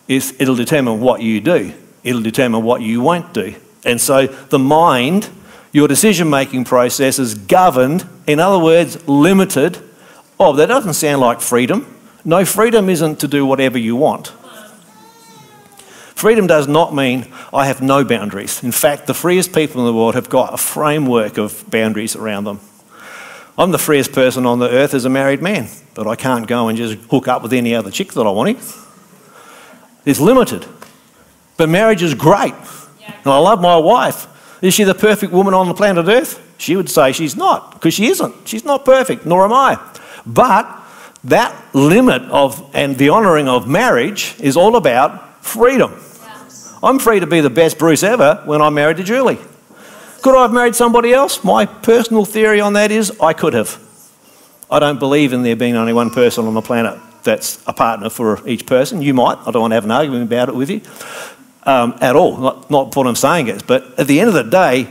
It's, 0.09 0.33
it'll 0.41 0.57
determine 0.57 1.01
what 1.01 1.23
you 1.23 1.41
do, 1.41 1.73
it'll 2.03 2.23
determine 2.23 2.63
what 2.63 2.83
you 2.83 3.01
won't 3.01 3.33
do. 3.33 3.55
And 3.85 4.01
so 4.01 4.27
the 4.27 4.59
mind, 4.59 5.31
your 5.73 5.89
decision 5.89 6.29
making 6.29 6.65
process 6.65 7.19
is 7.19 7.35
governed, 7.35 8.07
in 8.27 8.41
other 8.41 8.59
words, 8.59 9.07
limited. 9.09 9.79
Oh, 10.39 10.53
that 10.55 10.67
doesn't 10.67 10.95
sound 10.95 11.21
like 11.21 11.41
freedom. 11.41 11.87
No, 12.25 12.45
freedom 12.45 12.89
isn't 12.89 13.21
to 13.21 13.29
do 13.29 13.47
whatever 13.47 13.79
you 13.79 13.97
want. 13.97 14.33
Freedom 16.21 16.47
does 16.47 16.69
not 16.69 16.95
mean 16.95 17.27
I 17.51 17.67
have 17.67 17.81
no 17.81 18.05
boundaries. 18.05 18.63
In 18.63 18.73
fact, 18.73 19.07
the 19.07 19.15
freest 19.15 19.55
people 19.55 19.81
in 19.81 19.87
the 19.87 19.95
world 19.95 20.15
have 20.17 20.29
got 20.29 20.53
a 20.53 20.59
framework 20.59 21.39
of 21.39 21.65
boundaries 21.71 22.15
around 22.15 22.45
them. 22.45 22.61
I'm 23.59 23.71
the 23.73 23.79
freest 23.79 24.13
person 24.13 24.47
on 24.47 24.59
the 24.59 24.71
earth 24.71 24.95
as 24.95 25.05
a 25.05 25.11
married 25.11 25.43
man, 25.43 25.69
but 25.95 26.07
I 26.07 26.17
can't 26.17 26.47
go 26.47 26.69
and 26.69 26.79
just 26.79 26.99
hook 27.11 27.29
up 27.29 27.43
with 27.43 27.53
any 27.53 27.75
other 27.75 27.91
chick 27.91 28.13
that 28.13 28.27
I 28.27 28.31
want. 28.31 28.59
It's 30.07 30.21
limited. 30.21 30.67
But 31.57 31.69
marriage 31.69 32.03
is 32.03 32.15
great. 32.15 32.55
Yeah. 33.01 33.15
And 33.17 33.27
I 33.27 33.39
love 33.39 33.61
my 33.61 33.77
wife. 33.77 34.27
Is 34.63 34.75
she 34.75 34.85
the 34.85 34.95
perfect 34.95 35.33
woman 35.33 35.53
on 35.55 35.69
the 35.69 35.75
planet 35.75 36.07
Earth? 36.09 36.41
She 36.59 36.77
would 36.77 36.91
say 36.91 37.13
she's 37.13 37.37
not, 37.37 37.73
because 37.73 37.95
she 37.95 38.07
isn't. 38.07 38.49
She's 38.49 38.65
not 38.65 38.85
perfect, 38.85 39.27
nor 39.27 39.45
am 39.45 39.53
I. 39.53 39.79
But 40.27 40.67
that 41.25 41.55
limit 41.75 42.23
of 42.25 42.71
and 42.75 42.97
the 42.97 43.11
honouring 43.11 43.49
of 43.49 43.69
marriage 43.69 44.35
is 44.41 44.57
all 44.57 44.77
about 44.77 45.45
freedom. 45.45 45.99
I'm 46.83 46.99
free 46.99 47.21
to 47.21 47.27
be 47.27 47.41
the 47.41 47.51
best 47.51 47.79
Bruce 47.79 48.03
ever 48.03 48.43
when 48.47 48.63
I'm 48.63 48.75
married 48.75 48.97
to 48.99 49.05
Julie. 49.05 49.39
Could 50.23 50.37
I 50.37 50.43
have 50.43 50.53
married 50.53 50.75
somebody 50.75 51.13
else? 51.13 51.43
My 51.43 51.67
personal 51.67 52.25
theory 52.25 52.61
on 52.61 52.75
that 52.75 52.91
is 52.91 53.13
I 53.21 53.33
could 53.33 53.55
have. 53.55 53.79
I 54.71 54.79
don't 54.79 54.99
believe 54.99 55.33
in 55.33 55.43
there 55.43 55.57
being 55.57 55.77
only 55.77 55.93
one 55.93 56.11
person 56.11 56.47
on 56.47 56.55
the 56.55 56.61
planet 56.61 56.99
that's 57.23 57.63
a 57.67 57.73
partner 57.73 58.11
for 58.11 58.47
each 58.47 58.67
person. 58.67 59.03
You 59.03 59.15
might. 59.15 59.39
I 59.47 59.51
don't 59.51 59.63
want 59.63 59.73
to 59.73 59.77
have 59.77 59.85
an 59.85 59.91
argument 59.91 60.25
about 60.25 60.49
it 60.49 60.55
with 60.55 60.71
you 60.71 60.81
um, 61.65 61.97
at 62.01 62.17
all. 62.17 62.37
Not, 62.37 62.71
not 62.71 62.97
what 62.97 63.07
I'm 63.07 63.17
saying 63.17 63.49
is. 63.49 63.63
But 63.63 63.99
at 63.99 64.07
the 64.07 64.21
end 64.21 64.29
of 64.29 64.35
the 64.35 64.45
day, 64.45 64.89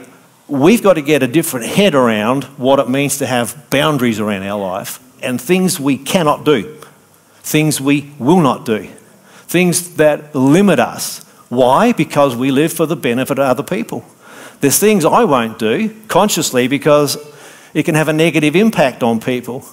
we've 0.48 0.84
got 0.84 0.94
to 0.94 1.02
get 1.02 1.24
a 1.24 1.28
different 1.28 1.68
head 1.68 1.96
around 1.96 2.44
what 2.58 2.80
it 2.80 2.90
means 2.90 3.18
to 3.20 3.26
have 3.26 3.70
boundaries 3.70 4.20
around 4.20 4.44
our 4.44 4.60
life 4.60 5.00
and 5.24 5.40
things 5.40 5.80
we 5.80 5.98
cannot 5.98 6.44
do, 6.44 6.78
things 7.42 7.80
we 7.80 8.12
will 8.20 8.42
not 8.42 8.66
do, 8.66 8.90
things 9.48 9.96
that 9.96 10.34
limit 10.36 10.80
us 10.80 11.26
why? 11.50 11.94
Because 11.94 12.36
we 12.36 12.52
live 12.52 12.72
for 12.72 12.86
the 12.86 12.96
benefit 12.96 13.40
of 13.40 13.46
other 13.46 13.64
people. 13.64 14.06
There's 14.62 14.80
things 14.80 15.06
I 15.06 15.24
won't 15.24 15.58
do 15.58 15.96
consciously 16.08 16.68
because 16.68 17.18
it 17.74 17.84
can 17.84 17.96
have 17.96 18.08
a 18.08 18.14
negative 18.14 18.56
impact 18.56 19.04
on 19.04 19.20
people. 19.20 19.66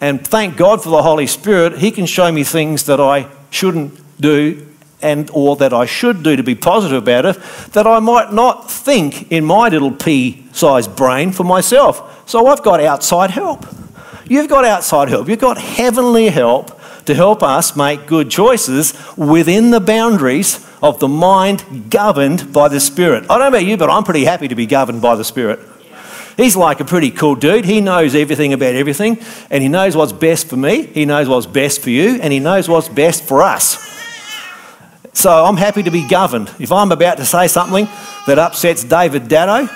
And 0.00 0.26
thank 0.26 0.56
God 0.56 0.82
for 0.82 0.90
the 0.90 1.02
Holy 1.02 1.26
Spirit, 1.26 1.78
He 1.78 1.90
can 1.90 2.06
show 2.06 2.30
me 2.30 2.44
things 2.44 2.84
that 2.84 3.00
I 3.00 3.28
shouldn't 3.50 3.98
do 4.20 4.66
and 5.02 5.30
or 5.32 5.56
that 5.56 5.72
I 5.72 5.86
should 5.86 6.22
do 6.22 6.36
to 6.36 6.42
be 6.42 6.54
positive 6.54 7.02
about 7.02 7.26
it 7.26 7.42
that 7.72 7.86
I 7.86 7.98
might 8.00 8.32
not 8.32 8.70
think 8.70 9.30
in 9.30 9.44
my 9.44 9.68
little 9.68 9.92
pea-sized 9.92 10.96
brain 10.96 11.32
for 11.32 11.44
myself. 11.44 12.28
So 12.28 12.46
I've 12.46 12.62
got 12.62 12.80
outside 12.80 13.30
help. 13.30 13.66
You've 14.28 14.48
got 14.48 14.64
outside 14.64 15.08
help. 15.08 15.28
You've 15.28 15.38
got 15.38 15.58
heavenly 15.58 16.30
help 16.30 16.80
to 17.04 17.14
help 17.14 17.42
us 17.42 17.76
make 17.76 18.06
good 18.06 18.30
choices 18.30 18.94
within 19.16 19.70
the 19.70 19.80
boundaries 19.80 20.65
of 20.82 21.00
the 21.00 21.08
mind 21.08 21.90
governed 21.90 22.52
by 22.52 22.68
the 22.68 22.80
Spirit. 22.80 23.24
I 23.24 23.38
don't 23.38 23.40
know 23.40 23.48
about 23.48 23.64
you, 23.64 23.76
but 23.76 23.90
I'm 23.90 24.04
pretty 24.04 24.24
happy 24.24 24.48
to 24.48 24.54
be 24.54 24.66
governed 24.66 25.02
by 25.02 25.16
the 25.16 25.24
Spirit. 25.24 25.60
He's 26.36 26.54
like 26.54 26.80
a 26.80 26.84
pretty 26.84 27.10
cool 27.10 27.34
dude. 27.34 27.64
He 27.64 27.80
knows 27.80 28.14
everything 28.14 28.52
about 28.52 28.74
everything, 28.74 29.18
and 29.50 29.62
he 29.62 29.68
knows 29.68 29.96
what's 29.96 30.12
best 30.12 30.48
for 30.48 30.56
me, 30.56 30.86
he 30.86 31.06
knows 31.06 31.28
what's 31.28 31.46
best 31.46 31.80
for 31.80 31.90
you, 31.90 32.20
and 32.20 32.32
he 32.32 32.40
knows 32.40 32.68
what's 32.68 32.88
best 32.88 33.24
for 33.24 33.42
us. 33.42 33.82
So 35.14 35.30
I'm 35.44 35.56
happy 35.56 35.82
to 35.82 35.90
be 35.90 36.06
governed. 36.06 36.52
If 36.58 36.70
I'm 36.70 36.92
about 36.92 37.16
to 37.16 37.24
say 37.24 37.48
something 37.48 37.88
that 38.26 38.38
upsets 38.38 38.84
David 38.84 39.28
Datto, 39.28 39.72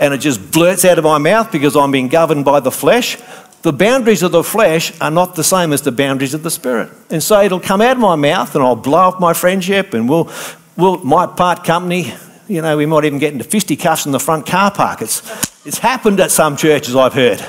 and 0.00 0.12
it 0.12 0.18
just 0.18 0.50
blurts 0.50 0.84
out 0.84 0.98
of 0.98 1.04
my 1.04 1.18
mouth 1.18 1.52
because 1.52 1.76
I'm 1.76 1.92
being 1.92 2.08
governed 2.08 2.44
by 2.44 2.58
the 2.58 2.72
flesh, 2.72 3.16
the 3.62 3.72
boundaries 3.72 4.22
of 4.22 4.32
the 4.32 4.42
flesh 4.42 4.98
are 5.00 5.10
not 5.10 5.34
the 5.34 5.44
same 5.44 5.72
as 5.72 5.82
the 5.82 5.92
boundaries 5.92 6.32
of 6.32 6.42
the 6.42 6.50
spirit. 6.50 6.90
And 7.10 7.22
so 7.22 7.42
it'll 7.42 7.60
come 7.60 7.80
out 7.80 7.92
of 7.92 7.98
my 7.98 8.16
mouth 8.16 8.54
and 8.54 8.64
I'll 8.64 8.76
blow 8.76 9.08
up 9.08 9.20
my 9.20 9.34
friendship 9.34 9.92
and 9.92 10.08
we'll, 10.08 10.30
we'll 10.76 10.98
might 10.98 11.36
part 11.36 11.64
company. 11.64 12.14
You 12.48 12.62
know, 12.62 12.76
we 12.76 12.86
might 12.86 13.04
even 13.04 13.18
get 13.18 13.32
into 13.32 13.44
fisticuffs 13.44 14.06
in 14.06 14.12
the 14.12 14.18
front 14.18 14.46
car 14.46 14.70
park. 14.70 15.02
It's, 15.02 15.20
it's 15.66 15.78
happened 15.78 16.20
at 16.20 16.30
some 16.30 16.56
churches, 16.56 16.96
I've 16.96 17.12
heard. 17.12 17.44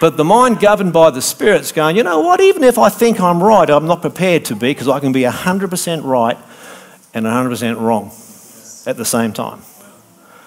But 0.00 0.16
the 0.16 0.24
mind 0.24 0.60
governed 0.60 0.92
by 0.92 1.10
the 1.10 1.22
Spirit's 1.22 1.72
going, 1.72 1.96
you 1.96 2.02
know 2.02 2.20
what, 2.20 2.40
even 2.40 2.64
if 2.64 2.78
I 2.78 2.88
think 2.88 3.20
I'm 3.20 3.42
right, 3.42 3.68
I'm 3.68 3.86
not 3.86 4.00
prepared 4.00 4.46
to 4.46 4.56
be 4.56 4.70
because 4.70 4.88
I 4.88 4.98
can 4.98 5.12
be 5.12 5.22
100% 5.22 6.04
right 6.04 6.38
and 7.14 7.26
100% 7.26 7.80
wrong 7.80 8.06
at 8.86 8.96
the 8.96 9.04
same 9.04 9.32
time. 9.32 9.60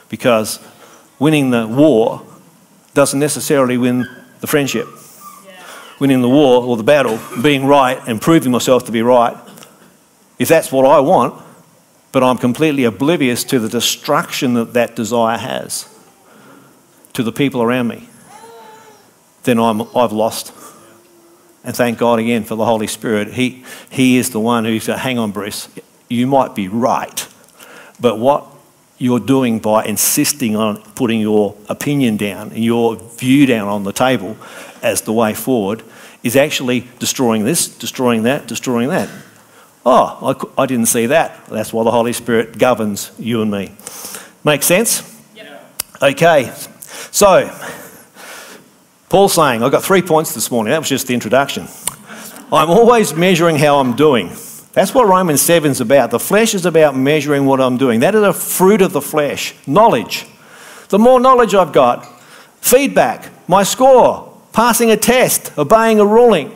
Because 0.09 0.59
winning 1.17 1.51
the 1.51 1.67
war 1.67 2.23
doesn't 2.93 3.19
necessarily 3.19 3.77
win 3.77 4.07
the 4.43 4.47
friendship, 4.47 4.89
winning 6.00 6.21
the 6.21 6.27
war 6.27 6.65
or 6.65 6.75
the 6.75 6.83
battle, 6.83 7.17
being 7.41 7.65
right 7.65 7.97
and 8.07 8.21
proving 8.21 8.51
myself 8.51 8.83
to 8.83 8.91
be 8.91 9.01
right, 9.01 9.38
if 10.38 10.50
that's 10.50 10.69
what 10.69 10.85
I 10.85 11.00
want, 11.00 11.41
but 12.12 12.23
I'm 12.23 12.38
completely 12.38 12.83
oblivious 12.83 13.45
to 13.45 13.57
the 13.57 13.69
destruction 13.69 14.55
that 14.55 14.73
that 14.73 14.97
desire 14.97 15.38
has 15.38 15.88
to 17.13 17.23
the 17.23 17.31
people 17.31 17.62
around 17.62 17.88
me, 17.88 18.09
then 19.43 19.59
I'm, 19.59 19.83
I've 19.95 20.12
lost. 20.12 20.51
And 21.63 21.73
thank 21.73 21.97
God 21.97 22.19
again 22.19 22.43
for 22.43 22.55
the 22.55 22.65
Holy 22.65 22.88
Spirit. 22.88 23.35
He, 23.35 23.63
he 23.89 24.17
is 24.17 24.31
the 24.31 24.41
one 24.41 24.65
who's 24.65 24.88
going, 24.88 25.00
hang 25.00 25.19
on, 25.19 25.31
Bruce, 25.31 25.69
you 26.09 26.27
might 26.27 26.53
be 26.53 26.67
right, 26.67 27.25
but 27.97 28.19
what 28.19 28.52
you're 28.97 29.19
doing 29.19 29.59
by 29.59 29.85
insisting 29.85 30.55
on 30.55 30.81
putting 30.93 31.19
your 31.19 31.55
opinion 31.69 32.17
down 32.17 32.51
and 32.51 32.63
your 32.63 32.95
view 32.95 33.45
down 33.45 33.67
on 33.67 33.83
the 33.83 33.91
table 33.91 34.38
as 34.81 35.01
the 35.01 35.13
way 35.13 35.33
forward 35.33 35.83
is 36.23 36.35
actually 36.35 36.88
destroying 37.00 37.43
this, 37.43 37.67
destroying 37.67 38.23
that, 38.23 38.47
destroying 38.47 38.89
that. 38.89 39.09
Oh, 39.85 40.47
I, 40.57 40.63
I 40.63 40.65
didn't 40.65 40.85
see 40.85 41.07
that. 41.07 41.45
That's 41.47 41.73
why 41.73 41.83
the 41.83 41.91
Holy 41.91 42.13
Spirit 42.13 42.57
governs 42.57 43.12
you 43.19 43.41
and 43.41 43.51
me. 43.51 43.75
Make 44.45 44.63
sense? 44.63 45.03
Yep. 45.35 45.73
Okay, 46.01 46.53
so 47.12 47.50
Paul's 49.09 49.33
saying, 49.33 49.62
I've 49.62 49.71
got 49.71 49.83
three 49.83 50.01
points 50.01 50.33
this 50.33 50.50
morning. 50.50 50.71
That 50.71 50.79
was 50.79 50.89
just 50.89 51.07
the 51.07 51.13
introduction. 51.13 51.67
I'm 52.51 52.69
always 52.69 53.13
measuring 53.13 53.57
how 53.57 53.79
I'm 53.79 53.95
doing. 53.95 54.31
That's 54.74 54.94
what 54.94 55.08
Romans 55.08 55.42
7 55.42 55.72
is 55.72 55.82
about. 55.82 56.10
The 56.10 56.20
flesh 56.20 56.56
is 56.56 56.65
about 56.65 56.96
measuring 56.96 57.46
what 57.46 57.62
I'm 57.62 57.77
doing. 57.77 58.00
That 58.00 58.15
is 58.15 58.24
a 58.24 58.34
fruit 58.34 58.82
of 58.82 58.92
the 58.92 59.01
flesh. 59.01 59.56
Knowledge. 59.68 60.25
The 60.89 61.00
more 61.00 61.20
knowledge 61.20 61.53
I've 61.53 61.72
got, 61.72 62.06
feedback, 62.60 63.32
my 63.48 63.63
score, 63.63 64.36
passing 64.51 64.89
a 64.89 64.98
test, 64.98 65.56
obeying 65.58 66.00
a 66.00 66.06
ruling, 66.06 66.51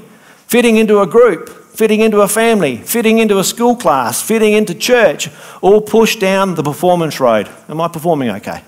fitting 0.47 0.77
into 0.77 0.99
a 1.01 1.07
group, 1.07 1.49
fitting 1.49 1.99
into 1.99 2.21
a 2.21 2.27
family, 2.27 2.77
fitting 2.77 3.19
into 3.19 3.37
a 3.37 3.43
school 3.43 3.75
class, 3.75 4.19
fitting 4.19 4.53
into 4.53 4.73
church, 4.73 5.29
all 5.61 5.79
push 5.79 6.15
down 6.15 6.55
the 6.55 6.63
performance 6.63 7.19
road. 7.19 7.47
Am 7.69 7.79
I 7.79 7.87
performing 7.87 8.29
okay? 8.31 8.63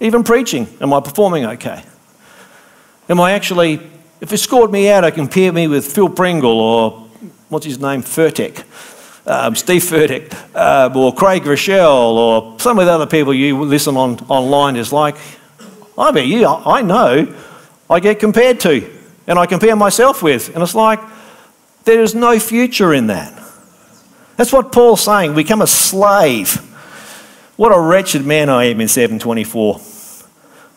Even 0.00 0.22
preaching, 0.22 0.66
am 0.82 0.92
I 0.92 1.00
performing 1.00 1.46
okay? 1.46 1.82
Am 3.08 3.20
I 3.20 3.32
actually, 3.32 3.80
if 4.20 4.32
it 4.32 4.38
scored 4.38 4.70
me 4.70 4.90
out, 4.90 5.02
I 5.02 5.10
compare 5.10 5.50
me 5.50 5.66
with 5.66 5.90
Phil 5.90 6.10
Pringle 6.10 6.60
or 6.60 7.09
what's 7.50 7.66
his 7.66 7.78
name, 7.78 8.02
Furtick, 8.02 8.64
um, 9.26 9.54
Steve 9.54 9.82
Furtick, 9.82 10.32
uh, 10.54 10.90
or 10.98 11.14
Craig 11.14 11.42
Groeschel, 11.42 12.14
or 12.14 12.58
some 12.58 12.78
of 12.78 12.86
the 12.86 12.92
other 12.92 13.06
people 13.06 13.34
you 13.34 13.62
listen 13.62 13.96
on 13.96 14.18
online 14.28 14.76
is 14.76 14.92
like, 14.92 15.16
I 15.98 16.10
bet 16.12 16.26
you, 16.26 16.46
I 16.46 16.80
know 16.80 17.34
I 17.90 18.00
get 18.00 18.18
compared 18.18 18.60
to, 18.60 18.90
and 19.26 19.38
I 19.38 19.46
compare 19.46 19.76
myself 19.76 20.22
with, 20.22 20.54
and 20.54 20.62
it's 20.62 20.74
like, 20.74 21.00
there 21.84 22.00
is 22.00 22.14
no 22.14 22.38
future 22.38 22.94
in 22.94 23.08
that. 23.08 23.36
That's 24.36 24.52
what 24.52 24.72
Paul's 24.72 25.02
saying, 25.02 25.34
become 25.34 25.60
a 25.60 25.66
slave. 25.66 26.54
What 27.56 27.76
a 27.76 27.80
wretched 27.80 28.24
man 28.24 28.48
I 28.48 28.64
am 28.66 28.80
in 28.80 28.88
724. 28.88 29.80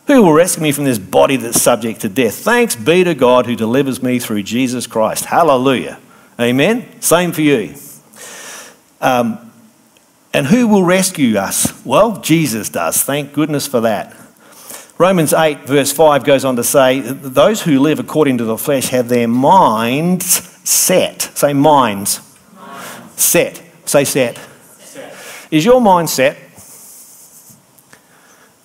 Who 0.06 0.22
will 0.22 0.34
rescue 0.34 0.62
me 0.62 0.72
from 0.72 0.84
this 0.84 0.98
body 0.98 1.36
that's 1.36 1.62
subject 1.62 2.02
to 2.02 2.10
death? 2.10 2.34
Thanks 2.34 2.76
be 2.76 3.04
to 3.04 3.14
God 3.14 3.46
who 3.46 3.56
delivers 3.56 4.02
me 4.02 4.18
through 4.18 4.42
Jesus 4.42 4.86
Christ. 4.86 5.24
Hallelujah. 5.24 5.98
Amen? 6.40 7.00
Same 7.00 7.32
for 7.32 7.42
you. 7.42 7.74
Um, 9.00 9.52
and 10.32 10.46
who 10.46 10.66
will 10.66 10.82
rescue 10.82 11.36
us? 11.36 11.84
Well, 11.84 12.20
Jesus 12.20 12.68
does. 12.68 13.02
Thank 13.02 13.32
goodness 13.32 13.66
for 13.66 13.80
that. 13.82 14.16
Romans 14.98 15.32
8, 15.32 15.60
verse 15.60 15.92
5 15.92 16.24
goes 16.24 16.44
on 16.44 16.56
to 16.56 16.64
say, 16.64 17.00
Those 17.00 17.62
who 17.62 17.80
live 17.80 17.98
according 17.98 18.38
to 18.38 18.44
the 18.44 18.58
flesh 18.58 18.88
have 18.88 19.08
their 19.08 19.28
minds 19.28 20.26
set. 20.68 21.22
Say 21.22 21.52
minds. 21.52 22.20
minds. 22.54 23.20
Set. 23.20 23.62
Say 23.84 24.04
set. 24.04 24.38
set. 24.78 25.14
Is 25.50 25.64
your 25.64 25.80
mind 25.80 26.10
set? 26.10 26.36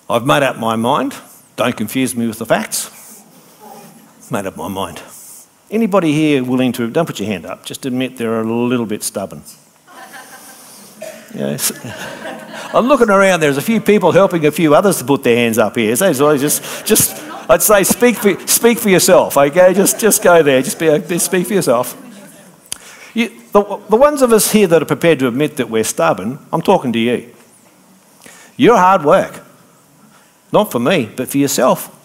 I've 0.08 0.26
made 0.26 0.42
up 0.42 0.56
my 0.56 0.76
mind. 0.76 1.14
Don't 1.56 1.76
confuse 1.76 2.16
me 2.16 2.26
with 2.26 2.38
the 2.38 2.46
facts. 2.46 2.90
Made 4.30 4.46
up 4.46 4.56
my 4.56 4.68
mind. 4.68 5.02
Anybody 5.70 6.12
here 6.12 6.42
willing 6.42 6.72
to, 6.72 6.90
don't 6.90 7.06
put 7.06 7.20
your 7.20 7.28
hand 7.28 7.46
up, 7.46 7.64
just 7.64 7.86
admit 7.86 8.16
they're 8.16 8.40
a 8.40 8.44
little 8.44 8.86
bit 8.86 9.02
stubborn. 9.02 9.42
Yes. 11.34 11.72
I'm 12.74 12.86
looking 12.86 13.10
around, 13.10 13.40
there's 13.40 13.56
a 13.56 13.62
few 13.62 13.80
people 13.80 14.12
helping 14.12 14.46
a 14.46 14.50
few 14.50 14.74
others 14.74 14.98
to 14.98 15.04
put 15.04 15.22
their 15.22 15.36
hands 15.36 15.58
up 15.58 15.76
here. 15.76 15.94
So 15.96 16.36
just, 16.36 16.86
just 16.86 17.16
I'd 17.48 17.62
say 17.62 17.84
speak 17.84 18.16
for, 18.16 18.38
speak 18.46 18.78
for 18.78 18.88
yourself, 18.88 19.36
okay? 19.36 19.74
Just, 19.74 19.98
just 20.00 20.22
go 20.22 20.42
there, 20.42 20.62
just 20.62 20.78
be, 20.78 21.18
speak 21.18 21.46
for 21.46 21.54
yourself. 21.54 21.96
You, 23.14 23.28
the, 23.52 23.62
the 23.88 23.96
ones 23.96 24.22
of 24.22 24.32
us 24.32 24.52
here 24.52 24.66
that 24.68 24.82
are 24.82 24.86
prepared 24.86 25.18
to 25.20 25.28
admit 25.28 25.56
that 25.56 25.68
we're 25.68 25.84
stubborn, 25.84 26.38
I'm 26.52 26.62
talking 26.62 26.92
to 26.92 26.98
you. 26.98 27.34
You're 28.56 28.76
hard 28.76 29.04
work. 29.04 29.42
Not 30.52 30.70
for 30.70 30.78
me, 30.78 31.10
but 31.14 31.28
for 31.28 31.38
yourself. 31.38 31.96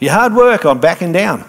Your 0.00 0.12
hard 0.12 0.34
work 0.34 0.64
on 0.64 0.80
backing 0.80 1.12
down. 1.12 1.48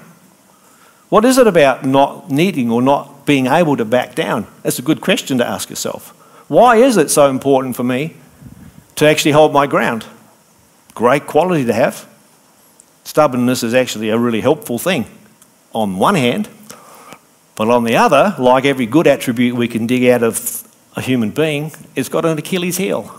What 1.10 1.26
is 1.26 1.38
it 1.38 1.48
about 1.48 1.86
not 1.86 2.30
needing 2.30 2.70
or 2.70 2.82
not 2.82 3.26
being 3.26 3.48
able 3.48 3.76
to 3.78 3.86
back 3.86 4.16
down? 4.16 4.48
That's 4.64 4.80
a 4.80 4.84
good 4.84 5.02
question 5.02 5.40
to 5.40 5.46
ask 5.46 5.70
yourself. 5.70 6.10
Why 6.48 6.78
is 6.78 6.98
it 6.98 7.10
so 7.10 7.30
important 7.30 7.76
for 7.76 7.84
me 7.84 8.16
to 8.96 9.06
actually 9.06 9.32
hold 9.32 9.52
my 9.52 9.68
ground? 9.68 10.06
Great 10.94 11.26
quality 11.26 11.66
to 11.66 11.74
have. 11.74 12.08
Stubbornness 13.04 13.64
is 13.64 13.74
actually 13.74 14.10
a 14.10 14.18
really 14.18 14.42
helpful 14.42 14.78
thing 14.78 15.06
on 15.74 15.98
one 15.98 16.16
hand, 16.16 16.50
but 17.56 17.70
on 17.70 17.84
the 17.84 17.96
other, 17.96 18.36
like 18.38 18.66
every 18.66 18.86
good 18.86 19.08
attribute 19.08 19.56
we 19.56 19.68
can 19.68 19.88
dig 19.88 20.06
out 20.06 20.24
of 20.24 20.68
a 20.96 21.02
human 21.02 21.30
being, 21.32 21.72
it's 21.96 22.10
got 22.10 22.26
an 22.26 22.38
Achilles 22.38 22.78
heel. 22.78 23.16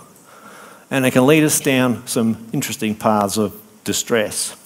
And 0.90 1.06
it 1.06 1.12
can 1.12 1.26
lead 1.26 1.44
us 1.44 1.60
down 1.60 2.06
some 2.06 2.48
interesting 2.52 2.94
paths 2.94 3.36
of 3.36 3.60
distress. 3.84 4.56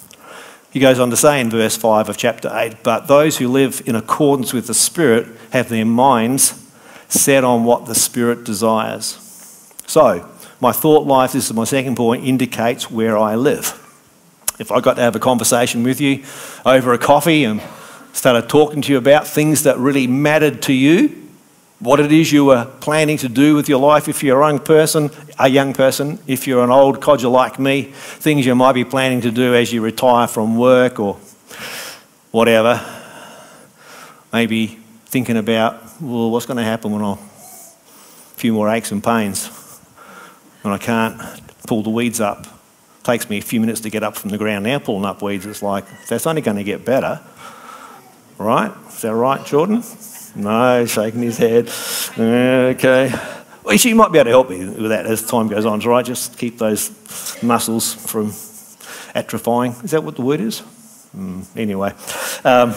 He 0.75 0.81
goes 0.81 0.99
on 0.99 1.09
to 1.11 1.15
say 1.15 1.39
in 1.39 1.49
verse 1.49 1.77
5 1.77 2.09
of 2.09 2.17
chapter 2.17 2.51
8 2.53 2.83
But 2.83 3.07
those 3.07 3.37
who 3.37 3.47
live 3.47 3.81
in 3.85 3.95
accordance 3.95 4.51
with 4.51 4.67
the 4.67 4.73
Spirit 4.73 5.25
have 5.51 5.69
their 5.69 5.85
minds 5.85 6.69
set 7.07 7.45
on 7.45 7.63
what 7.63 7.85
the 7.85 7.95
Spirit 7.95 8.43
desires. 8.43 9.71
So, 9.87 10.29
my 10.59 10.73
thought 10.73 11.07
life, 11.07 11.31
this 11.31 11.45
is 11.45 11.53
my 11.53 11.63
second 11.63 11.95
point, 11.95 12.25
indicates 12.25 12.91
where 12.91 13.17
I 13.17 13.35
live. 13.35 13.81
If 14.59 14.69
I 14.69 14.81
got 14.81 14.95
to 14.95 15.01
have 15.01 15.15
a 15.15 15.19
conversation 15.19 15.81
with 15.83 16.01
you 16.01 16.25
over 16.65 16.91
a 16.91 16.97
coffee 16.97 17.45
and 17.45 17.61
started 18.11 18.49
talking 18.49 18.81
to 18.81 18.91
you 18.91 18.97
about 18.97 19.25
things 19.25 19.63
that 19.63 19.77
really 19.77 20.07
mattered 20.07 20.61
to 20.63 20.73
you, 20.73 21.24
what 21.79 21.99
it 21.99 22.11
is 22.11 22.31
you 22.31 22.45
were 22.45 22.65
planning 22.79 23.17
to 23.17 23.29
do 23.29 23.55
with 23.55 23.67
your 23.67 23.79
life 23.79 24.07
if 24.07 24.23
you're 24.23 24.41
a 24.41 24.47
young 24.47 24.59
person, 24.59 25.11
a 25.37 25.47
young 25.49 25.73
person, 25.73 26.19
if 26.25 26.47
you're 26.47 26.63
an 26.63 26.69
old 26.69 27.01
codger 27.01 27.27
like 27.27 27.59
me, 27.59 27.83
things 27.83 28.45
you 28.45 28.55
might 28.55 28.73
be 28.73 28.85
planning 28.85 29.21
to 29.21 29.31
do 29.31 29.53
as 29.53 29.73
you 29.73 29.81
retire 29.81 30.27
from 30.27 30.57
work 30.57 30.99
or 30.99 31.15
whatever. 32.31 32.81
Maybe 34.31 34.79
thinking 35.05 35.37
about, 35.37 35.81
well, 36.01 36.31
what's 36.31 36.45
going 36.45 36.57
to 36.57 36.63
happen 36.63 36.91
when 36.91 37.03
I 37.03 37.13
a 37.13 38.37
few 38.37 38.53
more 38.53 38.69
aches 38.69 38.91
and 38.91 39.03
pains 39.03 39.47
when 40.61 40.73
I 40.73 40.77
can't 40.77 41.21
pull 41.67 41.83
the 41.83 41.89
weeds 41.89 42.19
up. 42.19 42.45
It 42.45 43.03
takes 43.03 43.29
me 43.29 43.37
a 43.37 43.41
few 43.41 43.59
minutes 43.59 43.81
to 43.81 43.89
get 43.89 44.03
up 44.03 44.15
from 44.15 44.31
the 44.31 44.37
ground 44.37 44.63
now 44.65 44.79
pulling 44.79 45.05
up 45.05 45.21
weeds. 45.21 45.45
It's 45.45 45.61
like 45.61 45.85
that's 46.07 46.25
only 46.25 46.41
going 46.41 46.57
to 46.57 46.63
get 46.63 46.83
better, 46.83 47.21
right? 48.37 48.71
Is 48.87 49.01
that 49.01 49.13
right, 49.13 49.45
Jordan? 49.45 49.83
No, 50.35 50.85
shaking 50.85 51.21
his 51.21 51.37
head. 51.37 51.69
Okay. 52.17 53.13
Well, 53.63 53.77
she 53.77 53.93
might 53.93 54.11
be 54.11 54.19
able 54.19 54.25
to 54.25 54.31
help 54.31 54.49
me 54.49 54.59
with 54.59 54.89
that 54.89 55.05
as 55.07 55.25
time 55.25 55.47
goes 55.47 55.65
on, 55.65 55.79
right? 55.79 56.05
Just 56.05 56.37
keep 56.37 56.57
those 56.57 56.91
muscles 57.41 57.93
from 57.93 58.27
atrophying. 59.15 59.83
Is 59.83 59.91
that 59.91 60.03
what 60.03 60.15
the 60.15 60.21
word 60.21 60.41
is? 60.41 60.61
Mm, 61.17 61.45
anyway. 61.55 61.93
Um, 62.43 62.73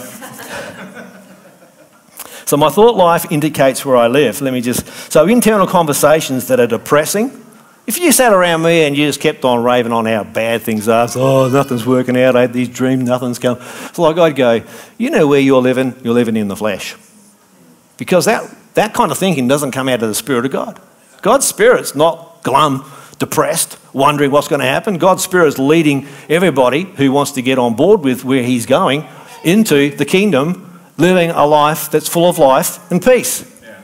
so 2.47 2.57
my 2.57 2.71
thought 2.71 2.97
life 2.97 3.31
indicates 3.31 3.85
where 3.85 3.97
I 3.97 4.07
live. 4.07 4.41
Let 4.41 4.55
me 4.55 4.61
just. 4.61 4.87
So 5.13 5.27
internal 5.27 5.67
conversations 5.67 6.49
that 6.49 6.61
are 6.61 6.67
depressing. 6.67 7.45
If 7.87 7.99
you 7.99 8.13
sat 8.13 8.33
around 8.33 8.63
me 8.63 8.85
and 8.85 8.97
you 8.97 9.07
just 9.07 9.21
kept 9.21 9.45
on 9.45 9.65
raving 9.65 9.93
on 9.93 10.05
how 10.07 10.23
bad 10.23 10.63
things 10.63 10.89
are, 10.89 11.09
so, 11.09 11.21
oh, 11.23 11.49
nothing's 11.49 11.87
working 11.87 12.19
out, 12.19 12.37
I 12.37 12.43
had 12.43 12.53
these 12.53 12.69
dreams, 12.69 13.09
nothing's 13.09 13.39
coming. 13.39 13.63
It's 13.87 13.99
like 13.99 14.19
I'd 14.19 14.37
go, 14.37 14.63
you 14.99 15.09
know 15.11 15.27
where 15.27 15.41
you're 15.41 15.63
living? 15.63 15.95
You're 16.05 16.15
living 16.15 16.37
in 16.37 16.49
the 16.49 16.57
flesh. 16.57 16.97
Because 17.99 18.25
that, 18.25 18.49
that 18.75 18.95
kind 18.95 19.13
of 19.13 19.19
thinking 19.19 19.47
doesn't 19.47 19.73
come 19.73 19.89
out 19.89 20.03
of 20.03 20.09
the 20.09 20.15
Spirit 20.15 20.47
of 20.47 20.53
God. 20.53 20.81
God's 21.21 21.47
Spirit's 21.47 21.95
not 21.95 22.43
glum, 22.43 22.91
depressed, 23.19 23.79
wondering 23.93 24.31
what's 24.31 24.49
going 24.49 24.61
to 24.61 24.67
happen. 24.67 24.97
God's 24.97 25.23
Spirit's 25.23 25.59
leading 25.59 26.07
everybody 26.31 26.85
who 26.85 27.13
wants 27.13 27.33
to 27.33 27.43
get 27.43 27.59
on 27.59 27.75
board 27.75 28.01
with 28.01 28.25
where 28.25 28.43
He's 28.43 28.65
going 28.65 29.07
into 29.45 29.91
the 29.91 30.05
kingdom, 30.05 30.81
living 30.97 31.31
a 31.31 31.45
life 31.45 31.91
that's 31.91 32.09
full 32.09 32.29
of 32.29 32.39
life 32.39 32.91
and 32.91 33.03
peace. 33.03 33.45
Yeah. 33.63 33.77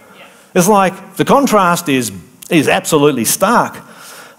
It's 0.54 0.68
like 0.68 1.16
the 1.16 1.24
contrast 1.24 1.88
is, 1.88 2.12
is 2.48 2.68
absolutely 2.68 3.24
stark. 3.24 3.76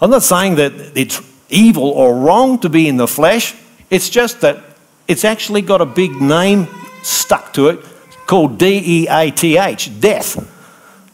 I'm 0.00 0.10
not 0.10 0.22
saying 0.22 0.56
that 0.56 0.72
it's 0.96 1.20
evil 1.50 1.84
or 1.84 2.16
wrong 2.16 2.58
to 2.60 2.68
be 2.68 2.88
in 2.88 2.96
the 2.96 3.06
flesh, 3.06 3.54
it's 3.90 4.08
just 4.08 4.40
that 4.40 4.62
it's 5.06 5.24
actually 5.24 5.62
got 5.62 5.80
a 5.80 5.86
big 5.86 6.20
name 6.20 6.66
stuck 7.02 7.52
to 7.52 7.68
it 7.68 7.84
called 8.26 8.58
D 8.58 8.82
E 8.84 9.06
A 9.08 9.30
T 9.30 9.56
H, 9.56 10.00
death. 10.00 10.52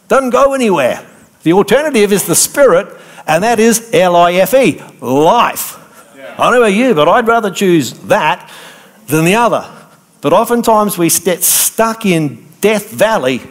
Doesn't 0.07 0.31
go 0.31 0.53
anywhere. 0.53 1.05
The 1.43 1.53
alternative 1.53 2.11
is 2.11 2.25
the 2.25 2.35
spirit, 2.35 2.87
and 3.27 3.43
that 3.43 3.59
is 3.59 3.89
L 3.93 4.15
I 4.15 4.33
F 4.33 4.53
E, 4.53 4.81
life. 5.01 5.79
Yeah. 6.15 6.33
I 6.33 6.49
don't 6.49 6.53
know 6.53 6.61
about 6.61 6.73
you, 6.73 6.93
but 6.93 7.07
I'd 7.07 7.27
rather 7.27 7.51
choose 7.51 7.93
that 8.05 8.51
than 9.07 9.25
the 9.25 9.35
other. 9.35 9.69
But 10.21 10.33
oftentimes 10.33 10.97
we 10.97 11.09
get 11.09 11.43
stuck 11.43 12.05
in 12.05 12.47
Death 12.61 12.89
Valley 12.89 13.41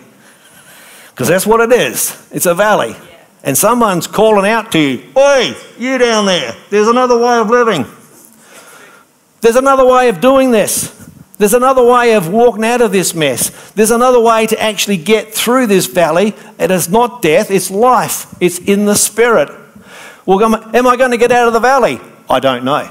because 1.11 1.29
that's 1.29 1.46
what 1.46 1.61
it 1.61 1.72
is. 1.72 2.27
It's 2.33 2.46
a 2.46 2.55
valley. 2.55 2.96
And 3.44 3.59
someone's 3.59 4.07
calling 4.07 4.48
out 4.48 4.72
to 4.72 4.79
you, 4.79 5.03
Oi, 5.16 5.55
you 5.79 5.98
down 5.98 6.27
there, 6.27 6.55
there's 6.70 6.88
another 6.88 7.18
way 7.18 7.38
of 7.38 7.51
living. 7.51 7.85
There's 9.40 9.57
another 9.57 9.85
way 9.85 10.09
of 10.09 10.20
doing 10.20 10.53
this. 10.53 11.01
There's 11.42 11.55
another 11.55 11.85
way 11.85 12.14
of 12.14 12.28
walking 12.28 12.64
out 12.64 12.81
of 12.83 12.92
this 12.92 13.16
mess. 13.16 13.72
There's 13.72 13.90
another 13.90 14.20
way 14.20 14.46
to 14.46 14.62
actually 14.62 14.96
get 14.96 15.35
through 15.35 15.66
this 15.66 15.87
valley. 15.87 16.37
It 16.57 16.70
is 16.70 16.88
not 16.88 17.20
death, 17.20 17.50
it's 17.50 17.68
life. 17.68 18.33
It's 18.38 18.61
in 18.61 18.85
the 18.85 18.94
spirit. 18.94 19.50
Well, 20.24 20.40
am 20.55 20.87
I 20.87 20.94
going 20.94 21.11
to 21.11 21.16
get 21.16 21.33
out 21.33 21.48
of 21.48 21.52
the 21.52 21.59
valley? 21.59 21.98
I 22.31 22.38
don't 22.38 22.62
know. 22.62 22.88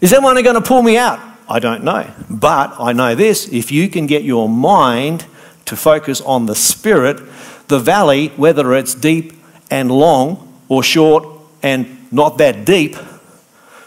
Is 0.00 0.14
anyone 0.14 0.42
going 0.42 0.54
to 0.54 0.62
pull 0.62 0.82
me 0.82 0.96
out? 0.96 1.20
I 1.46 1.58
don't 1.58 1.84
know. 1.84 2.10
But 2.30 2.80
I 2.80 2.94
know 2.94 3.14
this 3.14 3.48
if 3.48 3.70
you 3.70 3.90
can 3.90 4.06
get 4.06 4.22
your 4.22 4.48
mind 4.48 5.26
to 5.66 5.76
focus 5.76 6.22
on 6.22 6.46
the 6.46 6.54
spirit, 6.54 7.20
the 7.68 7.80
valley, 7.80 8.28
whether 8.28 8.72
it's 8.72 8.94
deep 8.94 9.34
and 9.70 9.90
long 9.90 10.58
or 10.70 10.82
short 10.82 11.28
and 11.62 12.10
not 12.10 12.38
that 12.38 12.64
deep, 12.64 12.94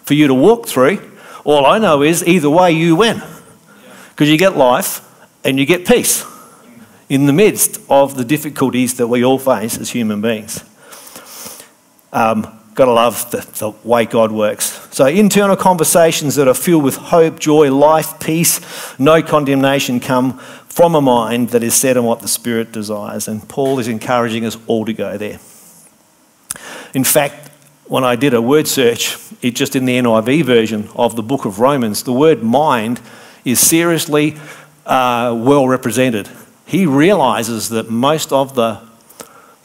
for 0.03 0.13
you 0.13 0.27
to 0.27 0.35
walk 0.35 0.67
through, 0.67 1.16
all 1.47 1.65
I 1.65 1.79
know 1.79 2.03
is 2.03 2.27
either 2.27 2.49
way 2.49 2.73
you 2.73 2.97
win. 2.97 3.23
Because 4.09 4.29
you 4.29 4.37
get 4.37 4.57
life 4.57 5.01
and 5.45 5.57
you 5.57 5.65
get 5.65 5.87
peace 5.87 6.25
in 7.07 7.25
the 7.25 7.31
midst 7.31 7.79
of 7.89 8.17
the 8.17 8.25
difficulties 8.25 8.97
that 8.97 9.07
we 9.07 9.23
all 9.23 9.39
face 9.39 9.77
as 9.77 9.91
human 9.91 10.21
beings. 10.21 10.61
Um, 12.11 12.59
gotta 12.73 12.91
love 12.91 13.31
the, 13.31 13.37
the 13.59 13.69
way 13.87 14.05
God 14.05 14.33
works. 14.33 14.87
So, 14.93 15.05
internal 15.05 15.55
conversations 15.55 16.35
that 16.35 16.49
are 16.49 16.53
filled 16.53 16.83
with 16.83 16.97
hope, 16.97 17.39
joy, 17.39 17.73
life, 17.73 18.19
peace, 18.19 18.59
no 18.99 19.21
condemnation 19.21 20.01
come 20.01 20.39
from 20.67 20.95
a 20.95 21.01
mind 21.01 21.49
that 21.51 21.63
is 21.63 21.73
set 21.75 21.95
on 21.95 22.03
what 22.03 22.19
the 22.19 22.27
Spirit 22.27 22.73
desires. 22.73 23.29
And 23.29 23.47
Paul 23.47 23.79
is 23.79 23.87
encouraging 23.87 24.45
us 24.45 24.57
all 24.67 24.85
to 24.85 24.93
go 24.93 25.17
there. 25.17 25.39
In 26.93 27.05
fact, 27.05 27.46
when 27.87 28.03
I 28.03 28.15
did 28.15 28.33
a 28.33 28.41
word 28.41 28.67
search, 28.67 29.17
it 29.41 29.51
just 29.55 29.75
in 29.75 29.85
the 29.85 29.97
NIV 29.97 30.43
version 30.43 30.89
of 30.95 31.15
the 31.15 31.23
book 31.23 31.45
of 31.45 31.59
Romans, 31.59 32.03
the 32.03 32.13
word 32.13 32.43
mind 32.43 32.99
is 33.45 33.59
seriously 33.59 34.37
uh, 34.85 35.35
well 35.37 35.67
represented. 35.67 36.29
He 36.65 36.85
realizes 36.85 37.69
that 37.69 37.89
most 37.89 38.33
of 38.33 38.55
the, 38.55 38.81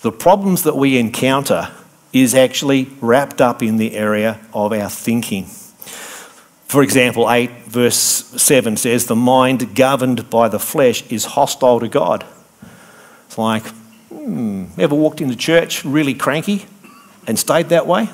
the 0.03 0.13
problems 0.13 0.63
that 0.63 0.77
we 0.77 0.99
encounter 0.99 1.71
is 2.13 2.35
actually 2.35 2.91
wrapped 3.01 3.41
up 3.41 3.63
in 3.63 3.77
the 3.77 3.97
area 3.97 4.41
of 4.53 4.73
our 4.73 4.89
thinking. 4.91 5.47
For 6.67 6.83
example, 6.83 7.31
8 7.31 7.51
verse 7.67 7.97
7 7.97 8.77
says, 8.77 9.07
The 9.07 9.17
mind 9.17 9.75
governed 9.75 10.31
by 10.31 10.49
the 10.49 10.59
flesh 10.59 11.03
is 11.11 11.25
hostile 11.25 11.81
to 11.81 11.89
God. 11.89 12.25
It's 13.27 13.39
like, 13.39 13.65
Hmm, 14.13 14.67
ever 14.79 14.95
walked 14.95 15.21
into 15.21 15.35
church 15.35 15.85
really 15.85 16.15
cranky 16.15 16.67
and 17.27 17.39
stayed 17.39 17.69
that 17.69 17.87
way? 17.87 18.09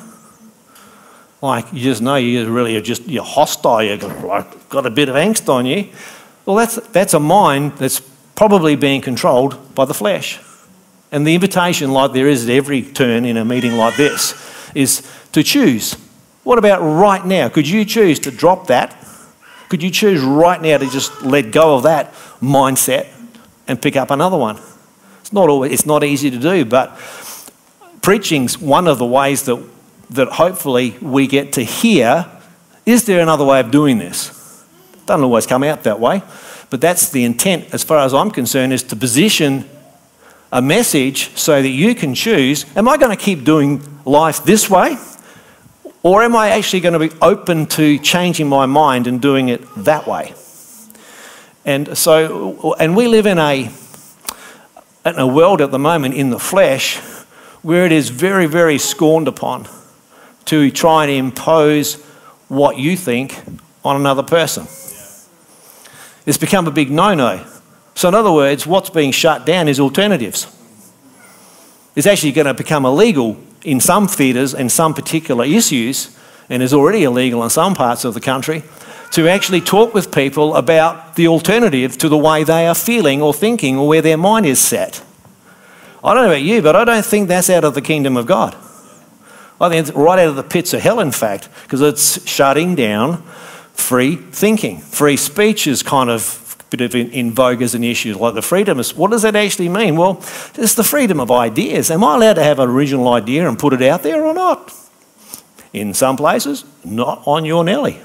Like 1.41 1.73
you 1.73 1.81
just 1.81 2.03
know 2.03 2.17
you 2.17 2.51
really 2.53 2.77
are 2.77 2.81
just 2.81 3.07
you're 3.07 3.25
hostile. 3.25 3.83
You've 3.83 4.01
got, 4.01 4.25
like, 4.25 4.69
got 4.69 4.87
a 4.87 4.91
bit 4.91 5.09
of 5.09 5.15
angst 5.15 5.49
on 5.49 5.67
you. 5.67 5.89
Well, 6.45 6.57
that's 6.57 6.77
that's 6.89 7.15
a 7.15 7.21
mind 7.21 7.73
that's 7.79 8.01
probably 8.35 8.77
being 8.77 9.01
controlled 9.01 9.75
by 9.75 9.85
the 9.85 9.95
flesh. 9.95 10.41
And 11.11 11.27
the 11.27 11.35
invitation, 11.35 11.93
like 11.93 12.13
there 12.13 12.29
is 12.29 12.49
at 12.49 12.51
every 12.51 12.83
turn 12.83 13.25
in 13.25 13.37
a 13.37 13.45
meeting 13.45 13.77
like 13.77 13.97
this, 13.97 14.35
is 14.75 15.09
to 15.33 15.43
choose. 15.43 15.95
What 16.45 16.59
about 16.59 16.81
right 16.81 17.25
now? 17.25 17.49
Could 17.49 17.69
you 17.69 17.85
choose 17.85 18.19
to 18.21 18.31
drop 18.31 18.69
that? 18.69 18.97
Could 19.69 19.83
you 19.83 19.91
choose 19.91 20.23
right 20.23 20.61
now 20.61 20.79
to 20.79 20.89
just 20.89 21.23
let 21.23 21.51
go 21.51 21.77
of 21.77 21.83
that 21.83 22.13
mindset 22.41 23.07
and 23.67 23.81
pick 23.81 23.97
up 23.97 24.11
another 24.11 24.37
one? 24.39 24.59
It's 25.21 25.33
not 25.33 25.49
always, 25.49 25.73
it's 25.73 25.87
not 25.87 26.05
easy 26.05 26.31
to 26.31 26.39
do, 26.39 26.65
but 26.65 26.97
preaching's 28.03 28.59
one 28.59 28.87
of 28.87 28.99
the 28.99 29.07
ways 29.07 29.45
that 29.45 29.63
that 30.11 30.29
hopefully 30.29 30.97
we 31.01 31.27
get 31.27 31.53
to 31.55 31.63
hear 31.63 32.27
is 32.87 33.05
there 33.05 33.21
another 33.21 33.45
way 33.45 33.61
of 33.61 33.71
doing 33.71 33.99
this? 33.99 34.65
Doesn't 35.05 35.23
always 35.23 35.47
come 35.47 35.63
out 35.63 35.83
that 35.83 36.01
way, 36.01 36.23
but 36.71 36.81
that's 36.81 37.11
the 37.11 37.25
intent, 37.25 37.75
as 37.75 37.85
far 37.85 37.99
as 37.99 38.15
I'm 38.15 38.31
concerned, 38.31 38.73
is 38.73 38.83
to 38.85 38.97
position 38.97 39.69
a 40.51 40.63
message 40.63 41.37
so 41.37 41.61
that 41.61 41.69
you 41.69 41.95
can 41.95 42.15
choose 42.15 42.65
am 42.77 42.89
I 42.89 42.97
going 42.97 43.15
to 43.15 43.23
keep 43.23 43.45
doing 43.45 43.83
life 44.05 44.45
this 44.45 44.71
way? 44.71 44.97
Or 46.03 46.23
am 46.23 46.35
I 46.35 46.51
actually 46.51 46.81
going 46.81 46.99
to 46.99 46.99
be 46.99 47.11
open 47.21 47.67
to 47.67 47.99
changing 47.99 48.49
my 48.49 48.65
mind 48.65 49.07
and 49.07 49.21
doing 49.21 49.51
it 49.51 49.61
that 49.77 50.07
way? 50.07 50.33
And 51.67 51.99
so, 51.99 52.75
and 52.81 52.97
we 52.97 53.09
live 53.09 53.27
in 53.27 53.39
a, 53.39 53.71
in 55.05 55.19
a 55.19 55.27
world 55.27 55.61
at 55.61 55.71
the 55.71 55.79
moment 55.79 56.15
in 56.15 56.31
the 56.31 56.39
flesh 56.39 56.99
where 57.63 57.85
it 57.85 57.93
is 57.93 58.11
very, 58.11 58.47
very 58.47 58.79
scorned 58.79 59.29
upon 59.29 59.69
to 60.47 60.71
try 60.71 61.05
and 61.05 61.13
impose 61.13 62.03
what 62.49 62.79
you 62.79 62.97
think 62.97 63.41
on 63.85 63.97
another 63.97 64.23
person. 64.23 64.67
It's 66.27 66.39
become 66.39 66.67
a 66.67 66.71
big 66.71 66.91
no 66.91 67.15
no. 67.15 67.47
So, 67.95 68.09
in 68.09 68.15
other 68.15 68.33
words, 68.33 68.67
what's 68.67 68.91
being 68.91 69.11
shut 69.11 69.45
down 69.45 69.67
is 69.67 69.81
alternatives. 69.81 70.47
It's 71.97 72.07
actually 72.07 72.33
going 72.33 72.47
to 72.47 72.55
become 72.55 72.85
illegal 72.85 73.37
in 73.65 73.81
some 73.81 74.07
theatres 74.07 74.55
and 74.55 74.71
some 74.71 74.95
particular 74.95 75.45
issues, 75.45 76.17
and 76.49 76.63
is 76.63 76.73
already 76.73 77.03
illegal 77.03 77.43
in 77.43 77.51
some 77.51 77.75
parts 77.75 78.05
of 78.05 78.15
the 78.15 78.21
country, 78.21 78.63
to 79.11 79.29
actually 79.29 79.61
talk 79.61 79.95
with 79.95 80.13
people 80.13 80.55
about 80.55 81.17
the 81.17 81.27
alternative 81.27 81.99
to 81.99 82.09
the 82.09 82.17
way 82.17 82.45
they 82.45 82.67
are 82.67 82.75
feeling 82.75 83.21
or 83.21 83.35
thinking 83.35 83.77
or 83.77 83.89
where 83.89 84.03
their 84.03 84.17
mind 84.17 84.47
is 84.47 84.61
set. 84.61 85.03
I 86.03 86.15
don't 86.15 86.25
know 86.25 86.31
about 86.31 86.43
you, 86.43 86.63
but 86.63 86.77
I 86.77 86.85
don't 86.85 87.05
think 87.05 87.29
that's 87.29 87.51
out 87.51 87.65
of 87.65 87.75
the 87.75 87.83
kingdom 87.83 88.17
of 88.17 88.27
God. 88.27 88.55
I 89.61 89.69
think 89.69 89.89
it's 89.89 89.97
right 89.97 90.19
out 90.19 90.29
of 90.29 90.37
the 90.37 90.43
pits 90.45 90.73
of 90.73 90.81
hell, 90.81 91.01
in 91.01 91.11
fact, 91.11 91.49
because 91.65 91.81
it's 91.81 92.27
shutting 92.29 92.75
down 92.75 93.23
free 93.73 94.17
thinking. 94.17 94.79
Free 94.79 95.17
speech 95.17 95.67
is 95.67 95.83
kind 95.83 96.11
of 96.11 96.45
bit 96.71 96.81
of 96.81 96.95
in, 96.95 97.11
in 97.11 97.33
vogue 97.33 97.63
as 97.63 97.75
an 97.75 97.83
issue, 97.83 98.17
like 98.17 98.35
the 98.35 98.43
freedom 98.43 98.79
is. 98.79 98.95
What 98.95 99.11
does 99.11 99.23
that 99.23 99.37
actually 99.37 99.69
mean? 99.69 99.97
Well, 99.97 100.19
it's 100.55 100.75
the 100.75 100.85
freedom 100.85 101.21
of 101.21 101.31
ideas. 101.31 101.91
Am 101.91 102.05
I 102.05 102.17
allowed 102.17 102.35
to 102.35 102.45
have 102.45 102.59
an 102.59 102.69
original 102.69 103.09
idea 103.09 103.49
and 103.49 103.59
put 103.59 103.73
it 103.73 103.83
out 103.83 104.03
there 104.03 104.25
or 104.25 104.35
not? 104.35 104.73
In 105.73 105.95
some 105.95 106.17
places, 106.17 106.65
not 106.85 107.23
on 107.27 107.45
your 107.45 107.65
Nelly. 107.65 108.01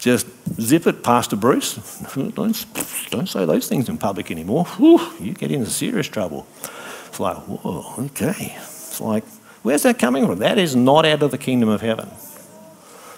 Just 0.00 0.26
zip 0.60 0.86
it, 0.86 1.02
Pastor 1.02 1.36
Bruce. 1.36 1.74
Don't, 2.14 2.66
don't 3.10 3.28
say 3.28 3.44
those 3.44 3.68
things 3.68 3.88
in 3.88 3.98
public 3.98 4.30
anymore. 4.30 4.64
Whew, 4.64 5.00
you 5.20 5.34
get 5.34 5.50
into 5.50 5.70
serious 5.70 6.08
trouble. 6.08 6.46
It's 7.08 7.20
like, 7.20 7.36
whoa, 7.36 7.94
okay. 8.06 8.54
It's 8.56 9.00
like, 9.00 9.24
Where's 9.62 9.82
that 9.82 9.98
coming 9.98 10.26
from? 10.26 10.38
That 10.38 10.58
is 10.58 10.74
not 10.74 11.04
out 11.04 11.22
of 11.22 11.30
the 11.30 11.38
kingdom 11.38 11.68
of 11.68 11.80
heaven. 11.80 12.08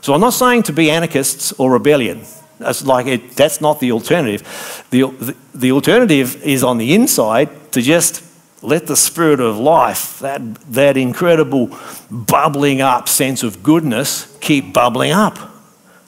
So 0.00 0.14
I'm 0.14 0.20
not 0.20 0.32
saying 0.32 0.64
to 0.64 0.72
be 0.72 0.90
anarchists 0.90 1.52
or 1.52 1.72
rebellion. 1.72 2.22
That's 2.58 2.84
like 2.84 3.06
it, 3.06 3.30
that's 3.32 3.60
not 3.60 3.80
the 3.80 3.92
alternative. 3.92 4.42
The, 4.90 5.02
the, 5.10 5.36
the 5.54 5.72
alternative 5.72 6.42
is 6.42 6.64
on 6.64 6.78
the 6.78 6.94
inside 6.94 7.72
to 7.72 7.82
just 7.82 8.24
let 8.62 8.86
the 8.86 8.96
spirit 8.96 9.40
of 9.40 9.58
life, 9.58 10.18
that, 10.20 10.54
that 10.72 10.96
incredible 10.96 11.76
bubbling 12.10 12.80
up 12.80 13.08
sense 13.08 13.42
of 13.42 13.62
goodness, 13.62 14.36
keep 14.40 14.72
bubbling 14.72 15.12
up. 15.12 15.51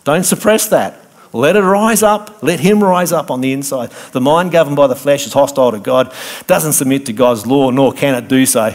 Don't 0.05 0.25
suppress 0.25 0.69
that. 0.69 1.01
Let 1.33 1.57
it 1.57 1.63
rise 1.63 2.03
up. 2.03 2.43
Let 2.43 2.61
Him 2.61 2.83
rise 2.83 3.11
up 3.11 3.31
on 3.31 3.41
the 3.41 3.53
inside. 3.53 3.91
The 4.13 4.21
mind 4.21 4.53
governed 4.53 4.77
by 4.77 4.87
the 4.87 4.95
flesh 4.95 5.27
is 5.27 5.33
hostile 5.33 5.73
to 5.73 5.81
God, 5.81 6.15
doesn't 6.47 6.75
submit 6.75 7.07
to 7.07 7.13
God's 7.13 7.47
law, 7.47 7.71
nor 7.71 7.93
can 7.93 8.15
it 8.15 8.29
do 8.29 8.47
so. 8.47 8.75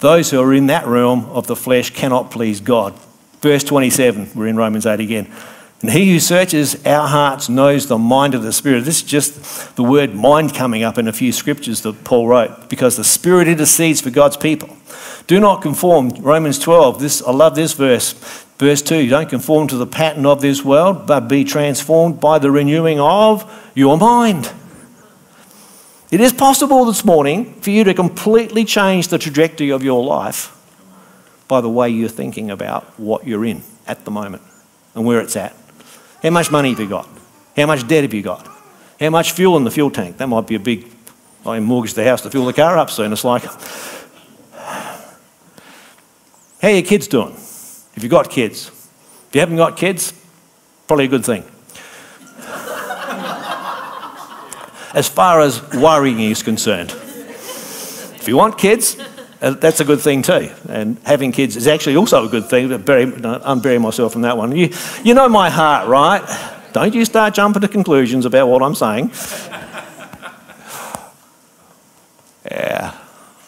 Those 0.00 0.30
who 0.30 0.40
are 0.40 0.54
in 0.54 0.66
that 0.66 0.86
realm 0.86 1.26
of 1.26 1.46
the 1.46 1.56
flesh 1.56 1.90
cannot 1.90 2.30
please 2.30 2.60
God. 2.60 2.94
Verse 3.40 3.62
27, 3.62 4.30
we're 4.34 4.48
in 4.48 4.56
Romans 4.56 4.86
8 4.86 4.98
again. 4.98 5.32
And 5.80 5.90
he 5.90 6.10
who 6.10 6.18
searches 6.18 6.84
our 6.84 7.06
hearts 7.06 7.48
knows 7.48 7.86
the 7.86 7.98
mind 7.98 8.34
of 8.34 8.42
the 8.42 8.52
Spirit. 8.52 8.84
This 8.84 8.96
is 8.96 9.02
just 9.04 9.76
the 9.76 9.84
word 9.84 10.12
mind 10.12 10.54
coming 10.54 10.82
up 10.82 10.98
in 10.98 11.06
a 11.06 11.12
few 11.12 11.30
scriptures 11.30 11.82
that 11.82 12.02
Paul 12.02 12.26
wrote, 12.26 12.68
because 12.68 12.96
the 12.96 13.04
Spirit 13.04 13.46
intercedes 13.46 14.00
for 14.00 14.10
God's 14.10 14.36
people. 14.36 14.76
Do 15.28 15.38
not 15.38 15.62
conform, 15.62 16.10
Romans 16.18 16.58
12, 16.58 16.98
this, 16.98 17.22
I 17.22 17.30
love 17.30 17.54
this 17.54 17.74
verse. 17.74 18.44
Verse 18.58 18.82
2 18.82 18.96
You 18.96 19.10
Don't 19.10 19.28
conform 19.28 19.68
to 19.68 19.76
the 19.76 19.86
pattern 19.86 20.26
of 20.26 20.40
this 20.40 20.64
world, 20.64 21.06
but 21.06 21.28
be 21.28 21.44
transformed 21.44 22.20
by 22.20 22.38
the 22.38 22.50
renewing 22.50 23.00
of 23.00 23.70
your 23.74 23.96
mind 23.96 24.52
it 26.10 26.22
is 26.22 26.32
possible 26.32 26.86
this 26.86 27.04
morning 27.04 27.52
for 27.60 27.68
you 27.68 27.84
to 27.84 27.92
completely 27.92 28.64
change 28.64 29.08
the 29.08 29.18
trajectory 29.18 29.70
of 29.70 29.82
your 29.82 30.02
life 30.02 30.54
by 31.48 31.60
the 31.60 31.68
way 31.68 31.90
you're 31.90 32.08
thinking 32.08 32.50
about 32.50 32.84
what 32.98 33.26
you're 33.26 33.44
in 33.44 33.62
at 33.86 34.06
the 34.06 34.10
moment 34.10 34.42
and 34.94 35.04
where 35.04 35.20
it's 35.20 35.36
at. 35.36 35.54
How 36.22 36.30
much 36.30 36.50
money 36.50 36.70
have 36.70 36.80
you 36.80 36.88
got? 36.88 37.06
How 37.56 37.66
much 37.66 37.86
debt 37.86 38.04
have 38.04 38.14
you 38.14 38.22
got? 38.22 38.48
How 38.98 39.10
much 39.10 39.32
fuel 39.32 39.58
in 39.58 39.64
the 39.64 39.70
fuel 39.70 39.90
tank? 39.90 40.16
That 40.16 40.28
might 40.28 40.46
be 40.46 40.54
a 40.54 40.60
big. 40.60 40.90
I 41.44 41.60
mortgage 41.60 41.92
the 41.92 42.04
house 42.04 42.22
to 42.22 42.30
fuel 42.30 42.46
the 42.46 42.54
car 42.54 42.78
up 42.78 42.88
soon. 42.90 43.12
It's 43.12 43.24
like, 43.24 43.42
how 44.52 44.98
are 46.62 46.70
your 46.70 46.82
kids 46.82 47.06
doing? 47.06 47.36
If 47.98 48.04
you've 48.04 48.12
got 48.12 48.30
kids, 48.30 48.68
if 48.68 49.30
you 49.32 49.40
haven't 49.40 49.56
got 49.56 49.76
kids, 49.76 50.12
probably 50.86 51.06
a 51.06 51.08
good 51.08 51.24
thing. 51.24 51.42
as 54.94 55.08
far 55.08 55.40
as 55.40 55.60
worrying 55.72 56.20
is 56.20 56.44
concerned. 56.44 56.92
If 56.92 58.28
you 58.28 58.36
want 58.36 58.56
kids, 58.56 58.96
uh, 59.42 59.50
that's 59.50 59.80
a 59.80 59.84
good 59.84 60.00
thing 60.00 60.22
too. 60.22 60.48
And 60.68 60.96
having 61.04 61.32
kids 61.32 61.56
is 61.56 61.66
actually 61.66 61.96
also 61.96 62.24
a 62.24 62.28
good 62.28 62.48
thing. 62.48 62.68
But 62.68 62.84
bury, 62.84 63.06
burying 63.06 63.82
myself 63.82 64.14
in 64.14 64.20
that 64.20 64.36
one. 64.36 64.54
You, 64.54 64.72
you 65.02 65.14
know 65.14 65.28
my 65.28 65.50
heart, 65.50 65.88
right? 65.88 66.22
Don't 66.72 66.94
you 66.94 67.04
start 67.04 67.34
jumping 67.34 67.62
to 67.62 67.68
conclusions 67.68 68.26
about 68.26 68.46
what 68.46 68.62
I'm 68.62 68.76
saying. 68.76 69.10
Yeah. 72.48 72.92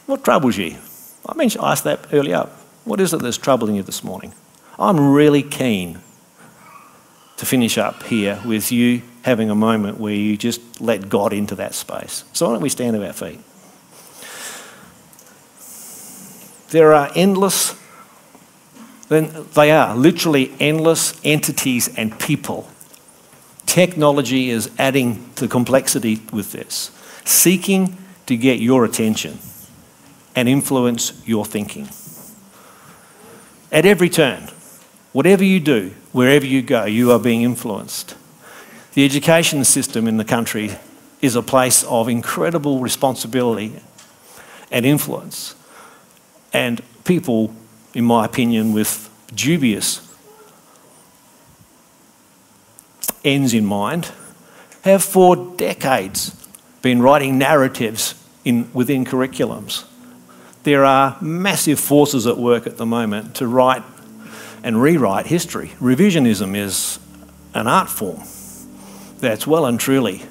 What 0.07 0.25
troubles 0.25 0.57
you? 0.57 0.77
I 1.25 1.37
mentioned, 1.37 1.65
I 1.65 1.71
asked 1.71 1.85
that 1.85 2.01
earlier. 2.13 2.49
What 2.91 3.01
is 3.01 3.15
it 3.15 3.23
that's 3.23 3.39
troubling 3.39 3.77
you 3.77 3.85
this 3.85 4.03
morning? 4.03 4.35
I'm 4.77 5.13
really 5.13 5.45
keen 5.45 6.01
to 7.37 7.47
finish 7.47 7.79
up 7.79 8.03
here 8.03 8.43
with 8.45 8.73
you 8.73 9.03
having 9.23 9.49
a 9.49 9.55
moment 9.55 10.01
where 10.01 10.13
you 10.13 10.37
just 10.37 10.81
let 10.81 11.09
God 11.09 11.33
into 11.33 11.55
that 11.55 11.75
space. 11.75 12.25
So, 12.33 12.47
why 12.47 12.55
don't 12.55 12.63
we 12.63 12.69
stand 12.69 12.97
to 12.97 13.07
our 13.07 13.13
feet? 13.13 13.39
There 16.71 16.93
are 16.93 17.13
endless, 17.15 17.77
then 19.09 19.47
they 19.55 19.71
are 19.71 19.95
literally 19.95 20.53
endless 20.59 21.15
entities 21.23 21.97
and 21.97 22.19
people. 22.19 22.69
Technology 23.67 24.51
is 24.51 24.69
adding 24.81 25.31
to 25.37 25.47
complexity 25.47 26.23
with 26.33 26.51
this, 26.51 26.91
seeking 27.25 27.97
to 28.27 28.37
get 28.37 28.59
your 28.59 28.85
attention 28.85 29.39
and 30.35 30.49
influence 30.49 31.23
your 31.25 31.45
thinking. 31.45 31.89
At 33.73 33.87
every 33.87 34.09
turn, 34.09 34.49
whatever 35.13 35.45
you 35.45 35.61
do, 35.61 35.93
wherever 36.13 36.45
you 36.45 36.63
go, 36.63 36.87
you 36.87 37.13
are 37.13 37.19
being 37.19 37.43
influenced. 37.43 38.17
The 38.95 39.05
education 39.05 39.65
system 39.65 40.09
in 40.09 40.17
the 40.17 40.25
country 40.25 40.73
is 41.23 41.37
a 41.37 41.43
place 41.43 41.85
of 41.85 42.09
incredible 42.09 42.81
responsibility 42.81 43.81
and 44.71 44.85
influence. 44.85 45.55
And 46.53 46.83
people, 47.05 47.55
in 47.95 48.05
my 48.05 48.25
opinion, 48.25 48.73
with 48.73 49.09
dubious 49.35 50.07
ends 53.25 53.55
in 53.55 53.67
mind, 53.67 54.11
have 54.83 55.05
for 55.05 55.37
decades 55.57 56.35
been 56.83 57.03
writing 57.03 57.39
narratives 57.39 58.15
in, 58.45 58.73
within 58.73 59.05
curriculums. 59.05 59.85
There 60.63 60.85
are 60.85 61.17
massive 61.21 61.81
forces 61.81 62.27
at 62.27 62.37
work 62.37 62.67
at 62.67 62.77
the 62.77 62.87
moment 62.87 63.37
to 63.37 63.47
write 63.47 63.83
and 64.63 64.81
rewrite 64.81 65.27
history. 65.27 65.73
Revisionism 65.81 66.55
is 66.55 66.99
an 67.55 67.67
art 67.67 67.89
form 67.89 68.23
that's 69.19 69.47
well 69.47 69.67
and 69.67 69.81
truly 69.81 70.23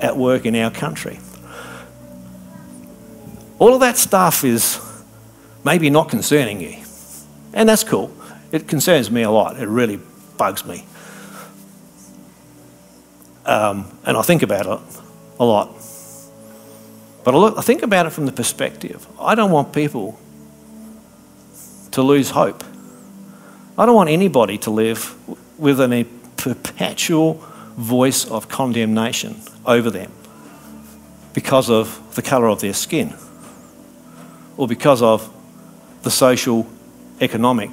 at 0.00 0.16
work 0.16 0.46
in 0.46 0.56
our 0.56 0.70
country. 0.70 1.20
All 3.58 3.74
of 3.74 3.80
that 3.80 3.96
stuff 3.96 4.44
is 4.44 4.80
maybe 5.64 5.90
not 5.90 6.08
concerning 6.08 6.60
you. 6.60 6.76
And 7.52 7.68
that's 7.68 7.84
cool. 7.84 8.10
It 8.52 8.66
concerns 8.66 9.10
me 9.10 9.22
a 9.22 9.30
lot. 9.30 9.58
It 9.60 9.68
really 9.68 10.00
bugs 10.36 10.64
me. 10.64 10.86
Um, 13.46 13.96
and 14.04 14.16
I 14.16 14.22
think 14.22 14.42
about 14.42 14.66
it 14.66 15.00
a 15.38 15.44
lot. 15.44 15.83
But 17.24 17.34
I, 17.34 17.38
look, 17.38 17.58
I 17.58 17.62
think 17.62 17.82
about 17.82 18.06
it 18.06 18.10
from 18.10 18.26
the 18.26 18.32
perspective 18.32 19.06
I 19.18 19.34
don't 19.34 19.50
want 19.50 19.72
people 19.72 20.18
to 21.90 22.02
lose 22.02 22.30
hope. 22.30 22.62
I 23.76 23.86
don't 23.86 23.94
want 23.94 24.10
anybody 24.10 24.58
to 24.58 24.70
live 24.70 25.16
with 25.58 25.80
a 25.80 26.06
perpetual 26.36 27.34
voice 27.76 28.24
of 28.30 28.48
condemnation 28.48 29.40
over 29.64 29.90
them 29.90 30.12
because 31.32 31.70
of 31.70 32.14
the 32.14 32.22
colour 32.22 32.48
of 32.48 32.60
their 32.60 32.74
skin 32.74 33.14
or 34.56 34.68
because 34.68 35.02
of 35.02 35.28
the 36.02 36.10
social, 36.10 36.66
economic 37.20 37.70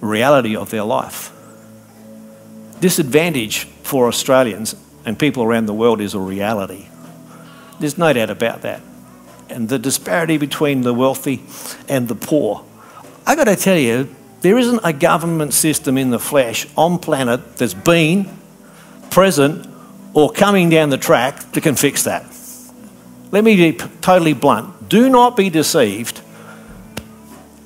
reality 0.00 0.56
of 0.56 0.70
their 0.70 0.82
life. 0.82 1.30
Disadvantage 2.80 3.64
for 3.82 4.08
Australians 4.08 4.74
and 5.04 5.18
people 5.18 5.42
around 5.42 5.66
the 5.66 5.74
world 5.74 6.00
is 6.00 6.14
a 6.14 6.18
reality. 6.18 6.88
There's 7.80 7.98
no 7.98 8.12
doubt 8.12 8.30
about 8.30 8.62
that. 8.62 8.80
And 9.48 9.68
the 9.68 9.78
disparity 9.78 10.36
between 10.36 10.82
the 10.82 10.92
wealthy 10.92 11.42
and 11.88 12.08
the 12.08 12.14
poor. 12.14 12.64
I've 13.26 13.36
got 13.36 13.44
to 13.44 13.56
tell 13.56 13.78
you, 13.78 14.14
there 14.40 14.58
isn't 14.58 14.80
a 14.84 14.92
government 14.92 15.54
system 15.54 15.98
in 15.98 16.10
the 16.10 16.18
flesh 16.18 16.66
on 16.76 16.98
planet 16.98 17.56
that's 17.56 17.74
been 17.74 18.28
present 19.10 19.68
or 20.14 20.30
coming 20.30 20.68
down 20.68 20.90
the 20.90 20.98
track 20.98 21.40
that 21.52 21.60
can 21.62 21.74
fix 21.74 22.04
that. 22.04 22.24
Let 23.30 23.44
me 23.44 23.56
be 23.56 23.78
totally 24.00 24.32
blunt. 24.32 24.88
Do 24.88 25.08
not 25.08 25.36
be 25.36 25.50
deceived 25.50 26.20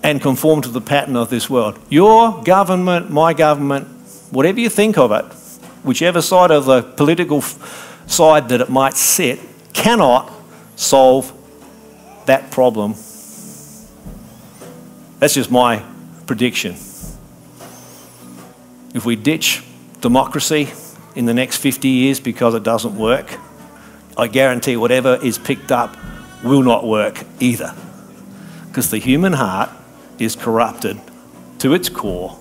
and 0.02 0.20
conform 0.20 0.62
to 0.62 0.68
the 0.68 0.80
pattern 0.80 1.16
of 1.16 1.30
this 1.30 1.48
world. 1.48 1.78
Your 1.88 2.42
government, 2.42 3.10
my 3.10 3.32
government, 3.34 3.86
whatever 4.30 4.58
you 4.58 4.68
think 4.68 4.98
of 4.98 5.12
it, 5.12 5.24
whichever 5.84 6.20
side 6.20 6.50
of 6.50 6.64
the 6.64 6.82
political 6.82 7.42
side 8.06 8.48
that 8.48 8.60
it 8.60 8.70
might 8.70 8.94
sit, 8.94 9.38
cannot 9.72 10.32
solve 10.76 11.32
that 12.26 12.50
problem. 12.50 12.94
That's 15.18 15.34
just 15.34 15.50
my 15.50 15.84
prediction. 16.26 16.72
If 18.94 19.04
we 19.04 19.16
ditch 19.16 19.62
democracy 20.00 20.70
in 21.14 21.26
the 21.26 21.34
next 21.34 21.58
50 21.58 21.88
years 21.88 22.20
because 22.20 22.54
it 22.54 22.62
doesn't 22.62 22.96
work, 22.96 23.38
I 24.16 24.26
guarantee 24.26 24.76
whatever 24.76 25.18
is 25.22 25.38
picked 25.38 25.72
up 25.72 25.96
will 26.42 26.62
not 26.62 26.86
work 26.86 27.24
either. 27.40 27.74
Because 28.68 28.90
the 28.90 28.98
human 28.98 29.34
heart 29.34 29.70
is 30.18 30.36
corrupted 30.36 31.00
to 31.60 31.74
its 31.74 31.88
core. 31.88 32.38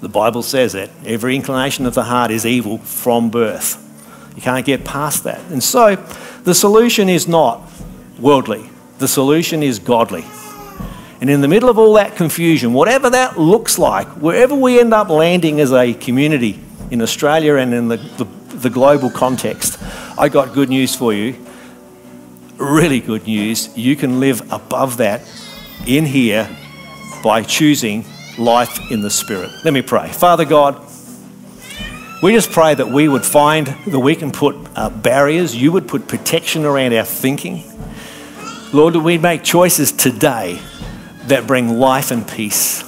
The 0.00 0.08
Bible 0.08 0.42
says 0.42 0.74
it. 0.74 0.90
Every 1.04 1.34
inclination 1.34 1.86
of 1.86 1.94
the 1.94 2.04
heart 2.04 2.30
is 2.30 2.44
evil 2.44 2.78
from 2.78 3.30
birth. 3.30 3.82
You 4.36 4.42
can't 4.42 4.64
get 4.64 4.84
past 4.84 5.24
that. 5.24 5.40
And 5.50 5.62
so 5.62 5.96
the 6.44 6.54
solution 6.54 7.08
is 7.08 7.26
not 7.26 7.62
worldly, 8.20 8.68
the 8.98 9.08
solution 9.08 9.62
is 9.62 9.78
godly. 9.78 10.24
And 11.20 11.30
in 11.30 11.40
the 11.40 11.48
middle 11.48 11.70
of 11.70 11.78
all 11.78 11.94
that 11.94 12.14
confusion, 12.14 12.74
whatever 12.74 13.08
that 13.10 13.38
looks 13.38 13.78
like, 13.78 14.06
wherever 14.20 14.54
we 14.54 14.78
end 14.78 14.92
up 14.92 15.08
landing 15.08 15.60
as 15.60 15.72
a 15.72 15.94
community 15.94 16.60
in 16.90 17.00
Australia 17.00 17.56
and 17.56 17.72
in 17.72 17.88
the, 17.88 17.96
the, 17.96 18.24
the 18.58 18.70
global 18.70 19.10
context, 19.10 19.82
I 20.18 20.28
got 20.28 20.52
good 20.52 20.68
news 20.68 20.94
for 20.94 21.14
you. 21.14 21.42
Really 22.58 23.00
good 23.00 23.26
news. 23.26 23.74
You 23.76 23.96
can 23.96 24.20
live 24.20 24.52
above 24.52 24.98
that 24.98 25.22
in 25.86 26.04
here 26.04 26.48
by 27.22 27.42
choosing 27.42 28.04
life 28.38 28.78
in 28.90 29.00
the 29.00 29.10
Spirit. 29.10 29.50
Let 29.64 29.72
me 29.72 29.82
pray. 29.82 30.08
Father 30.12 30.44
God, 30.44 30.85
we 32.22 32.32
just 32.32 32.50
pray 32.50 32.74
that 32.74 32.88
we 32.88 33.08
would 33.08 33.24
find 33.24 33.66
that 33.66 34.00
we 34.00 34.16
can 34.16 34.32
put 34.32 34.56
uh, 34.74 34.88
barriers, 34.88 35.54
you 35.54 35.70
would 35.72 35.86
put 35.86 36.08
protection 36.08 36.64
around 36.64 36.94
our 36.94 37.04
thinking. 37.04 37.62
Lord, 38.72 38.94
that 38.94 39.00
we 39.00 39.18
make 39.18 39.42
choices 39.42 39.92
today 39.92 40.58
that 41.24 41.46
bring 41.46 41.78
life 41.78 42.10
and 42.10 42.26
peace. 42.26 42.84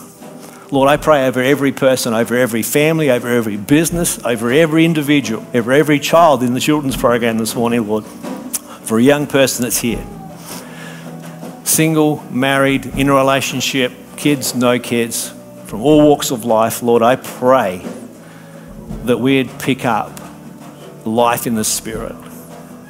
Lord, 0.73 0.89
I 0.89 0.97
pray 0.97 1.27
over 1.27 1.41
every 1.41 1.73
person, 1.73 2.15
over 2.15 2.37
every 2.37 2.63
family, 2.63 3.11
over 3.11 3.29
every 3.29 3.57
business, 3.57 4.23
over 4.25 4.51
every 4.51 4.85
individual, 4.85 5.47
over 5.55 5.73
every 5.73 5.99
child 5.99 6.43
in 6.43 6.55
the 6.55 6.61
children's 6.61 6.97
program 6.97 7.39
this 7.39 7.55
morning, 7.55 7.87
Lord, 7.87 8.05
for 8.05 8.99
a 8.99 9.03
young 9.03 9.27
person 9.27 9.63
that's 9.63 9.79
here. 9.79 10.05
Single, 11.65 12.23
married, 12.31 12.87
in 12.87 13.09
a 13.09 13.15
relationship, 13.15 13.93
kids, 14.17 14.55
no 14.55 14.79
kids, 14.79 15.35
from 15.67 15.83
all 15.83 16.03
walks 16.03 16.31
of 16.31 16.45
life, 16.45 16.83
Lord, 16.83 17.03
I 17.03 17.17
pray 17.17 17.85
that 19.05 19.19
we'd 19.19 19.51
pick 19.59 19.85
up 19.85 20.21
life 21.05 21.47
in 21.47 21.55
the 21.55 21.65
Spirit 21.65 22.15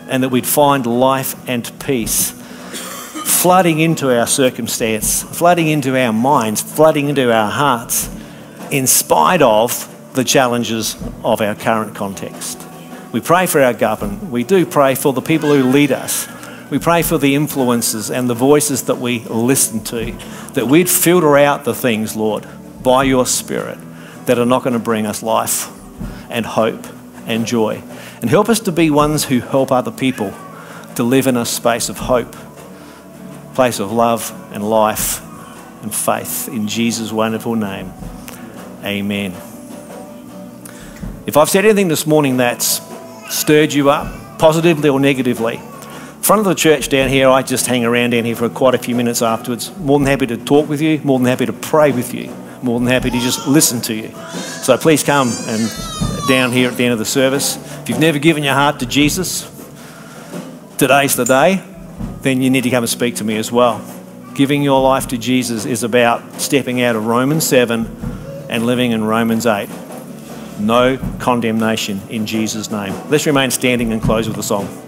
and 0.09 0.23
that 0.23 0.31
we'd 0.31 0.47
find 0.47 0.87
life 0.87 1.49
and 1.49 1.71
peace 1.81 2.33
flooding 3.41 3.79
into 3.79 4.17
our 4.17 4.27
circumstance, 4.27 5.23
flooding 5.23 5.69
into 5.69 5.97
our 5.97 6.13
minds, 6.13 6.61
flooding 6.61 7.09
into 7.09 7.33
our 7.33 7.51
hearts, 7.51 8.11
in 8.73 8.87
spite 8.87 9.43
of 9.43 9.95
the 10.15 10.25
challenges 10.25 10.97
of 11.23 11.41
our 11.41 11.55
current 11.55 11.95
context. 11.95 12.61
We 13.13 13.21
pray 13.21 13.47
for 13.47 13.63
our 13.63 13.73
government. 13.73 14.25
We 14.25 14.43
do 14.43 14.67
pray 14.67 14.97
for 14.97 15.13
the 15.13 15.21
people 15.23 15.51
who 15.51 15.71
lead 15.71 15.93
us. 15.93 16.27
We 16.69 16.81
pray 16.81 17.03
for 17.03 17.17
the 17.17 17.37
influences 17.37 18.11
and 18.11 18.29
the 18.29 18.35
voices 18.35 18.83
that 18.85 18.99
we 18.99 19.21
listen 19.21 19.85
to, 19.85 20.13
that 20.55 20.67
we'd 20.67 20.91
filter 20.91 21.39
out 21.39 21.65
the 21.65 21.75
things, 21.75 22.17
Lord, 22.17 22.45
by 22.83 23.05
your 23.05 23.25
Spirit 23.25 23.79
that 24.27 24.39
are 24.39 24.47
not 24.47 24.65
going 24.65 24.73
to 24.73 24.81
bring 24.81 25.07
us 25.07 25.23
life 25.23 25.78
and 26.31 26.47
hope 26.47 26.87
and 27.27 27.47
joy. 27.47 27.83
And 28.21 28.31
help 28.31 28.49
us 28.49 28.61
to 28.61 28.73
be 28.73 28.91
ones 28.91 29.25
who 29.25 29.41
help 29.41 29.71
other 29.71 29.91
people 29.93 30.33
to 30.97 31.03
live 31.05 31.27
in 31.27 31.37
a 31.37 31.45
space 31.45 31.88
of 31.88 31.99
hope 31.99 32.35
place 33.59 33.81
of 33.81 33.91
love 33.91 34.33
and 34.53 34.71
life 34.71 35.21
and 35.83 35.93
faith. 35.93 36.47
In 36.47 36.69
Jesus' 36.69 37.11
wonderful 37.11 37.57
name, 37.57 37.93
amen. 38.85 39.33
If 41.27 41.37
I've 41.37 41.51
said 41.51 41.64
anything 41.64 41.88
this 41.88 42.07
morning 42.07 42.37
that's 42.37 42.81
stirred 43.29 43.73
you 43.73 43.91
up, 43.91 44.38
positively 44.38 44.88
or 44.88 45.01
negatively, 45.01 45.57
front 46.23 46.38
of 46.38 46.45
the 46.45 46.55
church 46.55 46.88
down 46.88 47.09
here, 47.09 47.29
I 47.29 47.43
just 47.43 47.67
hang 47.67 47.85
around 47.85 48.11
down 48.11 48.27
here 48.27 48.37
for 48.37 48.49
quite 48.49 48.77
a 48.77 48.79
few 48.79 48.95
minutes 48.95 49.23
afterwards. 49.23 49.77
More 49.79 49.99
than 49.99 50.07
happy 50.07 50.29
to 50.29 50.37
talk 50.37 50.69
with 50.69 50.81
you, 50.81 51.01
more 51.03 51.19
than 51.19 51.27
happy 51.27 51.47
to 51.47 51.53
pray 51.53 51.91
with 51.91 52.14
you, 52.14 52.33
more 52.62 52.79
than 52.79 52.87
happy 52.87 53.11
to 53.11 53.19
just 53.19 53.49
listen 53.49 53.81
to 53.81 53.93
you. 53.93 54.11
So 54.62 54.79
please 54.79 55.03
come 55.03 55.33
and 55.49 55.98
down 56.29 56.53
here 56.53 56.71
at 56.71 56.77
the 56.77 56.85
end 56.85 56.93
of 56.93 57.01
the 57.01 57.05
service. 57.05 57.57
If 57.81 57.88
you've 57.88 57.99
never 57.99 58.21
given 58.21 58.45
your 58.45 58.55
heart 58.55 58.79
to 58.79 58.87
Jesus, 58.87 59.51
today's 60.77 61.17
the 61.17 61.25
day 61.25 61.64
then 62.23 62.43
you 62.43 62.51
need 62.51 62.62
to 62.62 62.71
come 62.71 62.83
and 62.83 62.91
speak 62.91 63.17
to 63.17 63.25
me 63.25 63.37
as 63.37 63.51
well. 63.53 63.85
Giving 64.35 64.62
your 64.62 64.81
life 64.81 65.09
to 65.09 65.19
Jesus 65.19 65.64
is 65.64 65.83
about 65.83 66.41
stepping 66.41 66.83
out 66.83 66.97
of 66.97 67.07
Romans 67.07 67.47
7 67.47 68.47
and 68.49 68.67
living 68.67 68.93
in 68.93 69.05
Romans 69.05 69.47
8. 69.47 69.69
No 70.61 70.99
condemnation 71.19 72.01
in 72.09 72.27
Jesus' 72.27 72.71
name. 72.71 72.95
Let's 73.09 73.27
remain 73.27 73.51
standing 73.51 73.93
and 73.93 74.03
close 74.03 74.29
with 74.29 74.38
a 74.38 74.43
song. 74.43 74.88